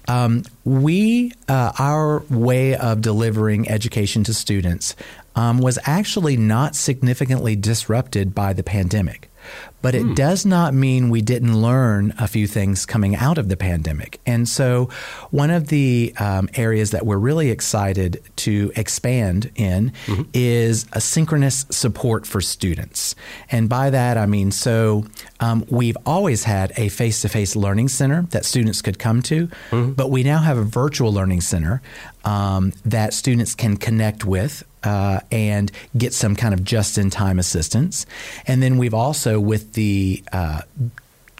Um, 0.07 0.43
we, 0.65 1.31
uh, 1.49 1.71
our 1.79 2.19
way 2.29 2.75
of 2.75 3.01
delivering 3.01 3.67
education 3.67 4.23
to 4.25 4.35
students 4.35 4.95
um, 5.35 5.57
was 5.57 5.79
actually 5.85 6.37
not 6.37 6.75
significantly 6.75 7.55
disrupted 7.55 8.35
by 8.35 8.53
the 8.53 8.61
pandemic. 8.61 9.31
But 9.81 9.93
it 9.93 10.15
does 10.15 10.47
not 10.47 10.73
mean 10.73 11.09
we 11.09 11.21
didn't 11.21 11.61
learn 11.61 12.13
a 12.17 12.27
few 12.27 12.47
things 12.47 12.87
coming 12.87 13.15
out 13.15 13.37
of 13.37 13.49
the 13.49 13.57
pandemic. 13.57 14.19
And 14.25 14.49
so, 14.49 14.89
one 15.29 15.51
of 15.51 15.67
the 15.67 16.13
um, 16.17 16.49
areas 16.55 16.89
that 16.91 17.05
we're 17.05 17.17
really 17.17 17.51
excited 17.51 18.19
to 18.37 18.71
expand 18.75 19.51
in 19.55 19.93
is 20.33 20.87
a 20.93 21.01
synchronous 21.01 21.65
support 21.69 22.25
for 22.25 22.41
students. 22.41 23.13
And 23.51 23.69
by 23.69 23.91
that, 23.91 24.17
I 24.17 24.25
mean, 24.25 24.49
so 24.51 25.05
um, 25.39 25.65
we've 25.69 25.97
always 26.05 26.45
had 26.45 26.71
a 26.77 26.89
face 26.89 27.21
to 27.21 27.29
face 27.29 27.55
learning 27.55 27.89
center 27.89 28.23
that 28.31 28.43
students 28.45 28.81
could 28.81 28.97
come 28.97 29.21
to, 29.23 29.49
but 29.71 30.09
we 30.09 30.23
now 30.23 30.39
have 30.39 30.57
a 30.57 30.63
virtual 30.63 31.13
learning 31.13 31.41
center 31.41 31.81
um, 32.25 32.73
that 32.83 33.13
students 33.13 33.55
can 33.55 33.77
connect 33.77 34.25
with 34.25 34.63
uh, 34.83 35.19
and 35.31 35.71
get 35.97 36.13
some 36.13 36.35
kind 36.35 36.53
of 36.53 36.63
just 36.63 36.97
in 36.97 37.09
time 37.09 37.39
assistance. 37.39 38.05
And 38.47 38.61
then 38.61 38.77
we've 38.77 38.93
also, 38.93 39.39
with 39.39 39.73
the 39.73 40.23
uh, 40.33 40.61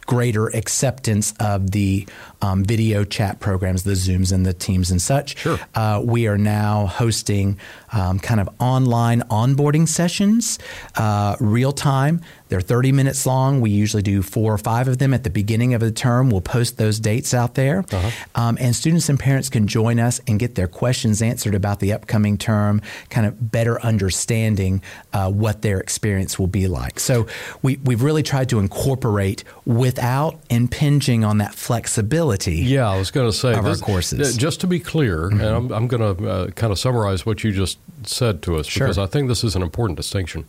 greater 0.06 0.48
acceptance 0.48 1.34
of 1.40 1.72
the 1.72 2.08
um, 2.42 2.64
video 2.64 3.04
chat 3.04 3.40
programs, 3.40 3.84
the 3.84 3.94
Zooms 3.94 4.32
and 4.32 4.46
the 4.46 4.54
Teams 4.54 4.92
and 4.92 5.02
such. 5.02 5.38
Sure. 5.38 5.60
Uh, 5.74 6.02
we 6.04 6.28
are 6.28 6.38
now 6.38 6.86
hosting 6.88 7.58
um, 7.92 8.20
kind 8.20 8.40
of 8.40 8.50
online 8.60 9.22
onboarding 9.24 9.88
sessions, 9.88 10.60
uh, 10.96 11.36
real 11.40 11.72
time. 11.72 12.22
They're 12.48 12.62
30 12.62 12.92
minutes 12.92 13.26
long. 13.26 13.60
We 13.60 13.72
usually 13.72 14.04
do 14.04 14.22
four 14.22 14.54
or 14.54 14.58
five 14.58 14.88
of 14.88 15.00
them 15.00 15.14
at 15.14 15.24
the 15.24 15.30
beginning 15.30 15.74
of 15.74 15.82
the 15.82 15.92
term. 15.92 16.30
We'll 16.30 16.42
post 16.42 16.78
those 16.78 17.00
dates 17.00 17.34
out 17.34 17.56
there. 17.56 17.84
Um, 18.36 18.58
and 18.62 18.76
students 18.76 19.10
and 19.10 19.20
parents 19.20 19.50
can 19.50 19.68
join 19.68 20.00
us 20.00 20.22
and 20.28 20.40
get 20.40 20.56
their 20.56 20.68
questions 20.68 21.22
answered 21.22 21.56
about 21.56 21.80
the 21.80 21.92
upcoming 21.94 22.38
term, 22.38 22.82
kind 23.10 23.26
of 23.26 23.52
better 23.52 23.82
understanding 23.82 24.84
uh, 25.12 25.32
what 25.32 25.64
their 25.64 25.80
experience 25.80 26.38
will 26.38 26.48
be 26.48 26.68
like. 26.68 27.00
So 27.00 27.26
we, 27.64 27.78
we've 27.78 28.04
really 28.04 28.24
tried 28.24 28.50
to 28.50 28.60
incorporate 28.60 29.44
without 29.66 30.40
impinging 30.50 31.24
on 31.24 31.40
that 31.40 31.56
flexibility. 31.56 32.25
Yeah, 32.56 32.90
I 32.90 32.98
was 32.98 33.12
going 33.12 33.30
to 33.30 33.36
say 33.38 33.54
Of 33.54 33.66
our 33.66 33.76
courses. 33.76 34.30
Mm-hmm. 34.32 34.38
Just 34.40 34.62
to 34.62 34.68
be 34.68 34.80
clear, 34.80 35.28
and 35.28 35.42
I'm, 35.42 35.72
I'm 35.72 35.88
going 35.88 36.18
to 36.18 36.30
uh, 36.30 36.48
kind 36.52 36.72
of 36.72 36.80
summarize 36.80 37.26
what 37.26 37.44
you 37.44 37.52
just 37.52 37.78
said 38.04 38.42
to 38.44 38.58
us 38.58 38.68
Sure. 38.68 38.88
because 38.88 38.98
I 38.98 39.06
think 39.08 39.28
this 39.28 39.44
is 39.44 39.56
an 39.56 39.62
important 39.62 39.98
distinction. 39.98 40.46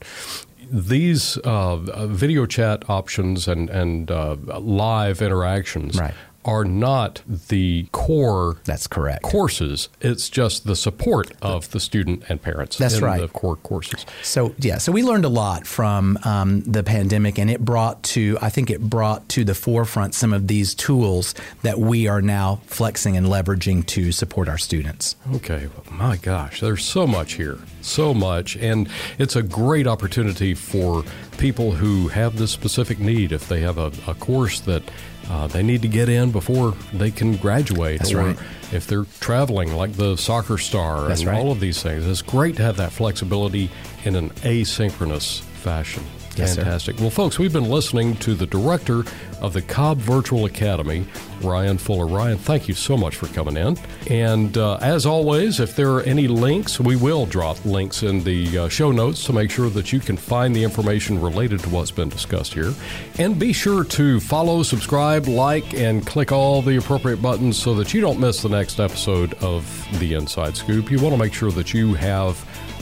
These 0.71 1.39
uh, 1.45 1.75
uh, 1.75 2.07
video 2.09 2.45
chat 2.47 2.89
options 2.91 3.47
and 3.47 3.71
and 3.71 4.11
uh, 4.11 4.37
live 4.59 5.23
interactions 5.23 5.97
Right. 5.99 6.15
Are 6.47 6.65
not 6.65 7.21
the 7.27 7.89
core 7.93 8.57
That's 8.65 8.87
correct. 8.87 9.25
courses. 9.25 9.89
It's 10.01 10.31
just 10.31 10.65
the 10.67 10.77
support 10.77 11.33
of 11.43 11.71
the 11.73 11.81
student 11.81 12.23
and 12.29 12.41
parents. 12.41 12.79
That's 12.79 13.01
right. 13.01 13.21
The 13.21 13.29
core 13.29 13.57
courses. 13.57 14.07
So 14.23 14.55
yeah, 14.59 14.79
so 14.79 14.93
we 14.93 15.03
learned 15.03 15.25
a 15.25 15.29
lot 15.29 15.67
from 15.67 16.19
um, 16.25 16.63
the 16.63 16.85
pandemic, 16.85 17.39
and 17.39 17.51
it 17.51 17.61
brought 17.61 18.03
to 18.05 18.39
I 18.41 18.49
think 18.49 18.71
it 18.71 18.81
brought 18.81 19.29
to 19.31 19.45
the 19.45 19.55
forefront 19.55 20.15
some 20.15 20.33
of 20.33 20.47
these 20.47 20.75
tools 20.75 21.35
that 21.63 21.79
we 21.79 22.07
are 22.07 22.23
now 22.23 22.61
flexing 22.67 23.17
and 23.17 23.27
leveraging 23.27 23.85
to 23.87 24.13
support 24.13 24.49
our 24.49 24.59
students. 24.59 25.17
Okay, 25.35 25.67
well, 25.67 25.85
my 25.99 26.17
gosh, 26.17 26.61
there's 26.61 26.85
so 26.85 27.07
much 27.07 27.33
here, 27.35 27.59
so 27.83 28.15
much, 28.15 28.57
and 28.57 28.89
it's 29.19 29.35
a 29.35 29.43
great 29.43 29.89
opportunity 29.89 30.55
for 30.55 31.03
people 31.39 31.73
who 31.73 32.09
have 32.09 32.39
this 32.39 32.53
specific 32.53 33.01
need. 33.01 33.33
If 33.33 33.49
they 33.49 33.61
have 33.61 33.79
a, 33.79 33.91
a 34.07 34.15
course 34.15 34.61
that 34.61 34.83
uh, 35.31 35.47
they 35.49 35.63
need 35.63 35.83
to 35.83 35.89
get 35.89 36.09
in 36.09 36.31
before 36.31 36.73
they 36.93 37.11
can 37.11 37.37
graduate, 37.37 37.99
That's 37.99 38.13
or 38.13 38.19
right. 38.19 38.39
if 38.73 38.87
they're 38.87 39.07
traveling, 39.21 39.75
like 39.75 39.93
the 39.93 40.17
soccer 40.17 40.59
star, 40.59 41.09
That's 41.09 41.21
and 41.21 41.31
right. 41.31 41.39
all 41.39 41.51
of 41.53 41.61
these 41.61 41.83
things, 41.83 42.07
it's 42.07 42.23
great 42.23 42.57
to 42.57 42.63
have 42.63 42.77
that 42.77 42.93
flexibility 42.93 43.71
in 44.05 44.15
an 44.17 44.31
asynchronous 44.31 45.41
fashion. 45.41 46.05
Fantastic. 46.37 46.99
Well, 47.01 47.11
folks, 47.11 47.39
we've 47.39 47.53
been 47.53 47.71
listening 47.71 48.17
to 48.17 48.35
the 48.35 48.47
director 48.47 49.05
of 49.41 49.53
the 49.53 49.63
Cobb 49.63 49.99
Virtual 49.99 50.45
Academy, 50.45 51.07
Ryan 51.43 51.79
Fuller. 51.79 52.07
Ryan, 52.07 52.39
thank 52.39 52.69
you 52.69 52.75
so 52.75 52.97
much 52.97 53.17
for 53.17 53.27
coming 53.29 53.57
in. 53.57 53.77
And 54.11 54.57
uh, 54.57 54.79
as 54.81 55.07
always, 55.07 55.61
if 55.61 55.77
there 55.77 55.93
are 55.93 56.03
any 56.03 56.29
links, 56.29 56.81
we 56.81 56.97
will 56.97 57.27
drop 57.27 57.63
links 57.65 58.03
in 58.03 58.23
the 58.25 58.59
uh, 58.59 58.69
show 58.69 58.93
notes 58.93 59.25
to 59.25 59.33
make 59.33 59.51
sure 59.51 59.71
that 59.71 59.93
you 59.93 60.01
can 60.01 60.17
find 60.17 60.55
the 60.55 60.63
information 60.63 61.21
related 61.21 61.61
to 61.61 61.71
what's 61.71 61.91
been 61.91 62.09
discussed 62.09 62.55
here. 62.55 62.73
And 63.19 63.39
be 63.39 63.53
sure 63.53 63.85
to 63.85 64.21
follow, 64.21 64.63
subscribe, 64.63 65.27
like, 65.27 65.75
and 65.75 66.07
click 66.07 66.33
all 66.33 66.63
the 66.63 66.77
appropriate 66.77 67.21
buttons 67.21 67.59
so 67.59 67.75
that 67.75 67.93
you 67.93 68.01
don't 68.01 68.21
miss 68.21 68.43
the 68.43 68.49
next 68.49 68.81
episode 68.81 69.35
of 69.43 69.87
The 69.99 70.15
Inside 70.15 70.57
Scoop. 70.57 70.91
You 70.91 71.01
want 71.01 71.15
to 71.15 71.19
make 71.19 71.35
sure 71.35 71.51
that 71.53 71.75
you 71.75 71.95
have 71.95 72.37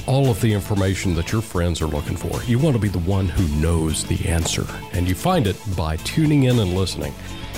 all 0.06 0.30
of 0.30 0.40
the 0.40 0.52
information 0.52 1.14
that 1.14 1.32
your 1.32 1.42
friends 1.42 1.80
are 1.80 1.86
looking 1.86 2.16
for. 2.16 2.42
You 2.44 2.58
want 2.58 2.74
to 2.76 2.80
be 2.80 2.88
the 2.88 2.98
one 3.00 3.28
who 3.28 3.46
knows 3.60 4.04
the 4.04 4.28
answer, 4.28 4.66
and 4.92 5.08
you 5.08 5.14
find 5.14 5.46
it 5.46 5.56
by 5.76 5.96
tuning 5.96 6.44
in 6.44 6.58
and 6.58 6.74
listening. 6.74 7.12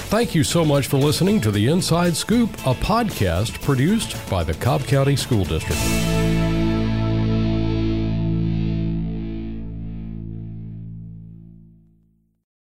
Thank 0.08 0.34
you 0.34 0.44
so 0.44 0.64
much 0.64 0.86
for 0.86 0.98
listening 0.98 1.40
to 1.40 1.50
The 1.50 1.66
Inside 1.66 2.16
Scoop, 2.16 2.52
a 2.58 2.74
podcast 2.74 3.60
produced 3.62 4.16
by 4.30 4.44
the 4.44 4.54
Cobb 4.54 4.82
County 4.84 5.16
School 5.16 5.44
District. 5.44 6.15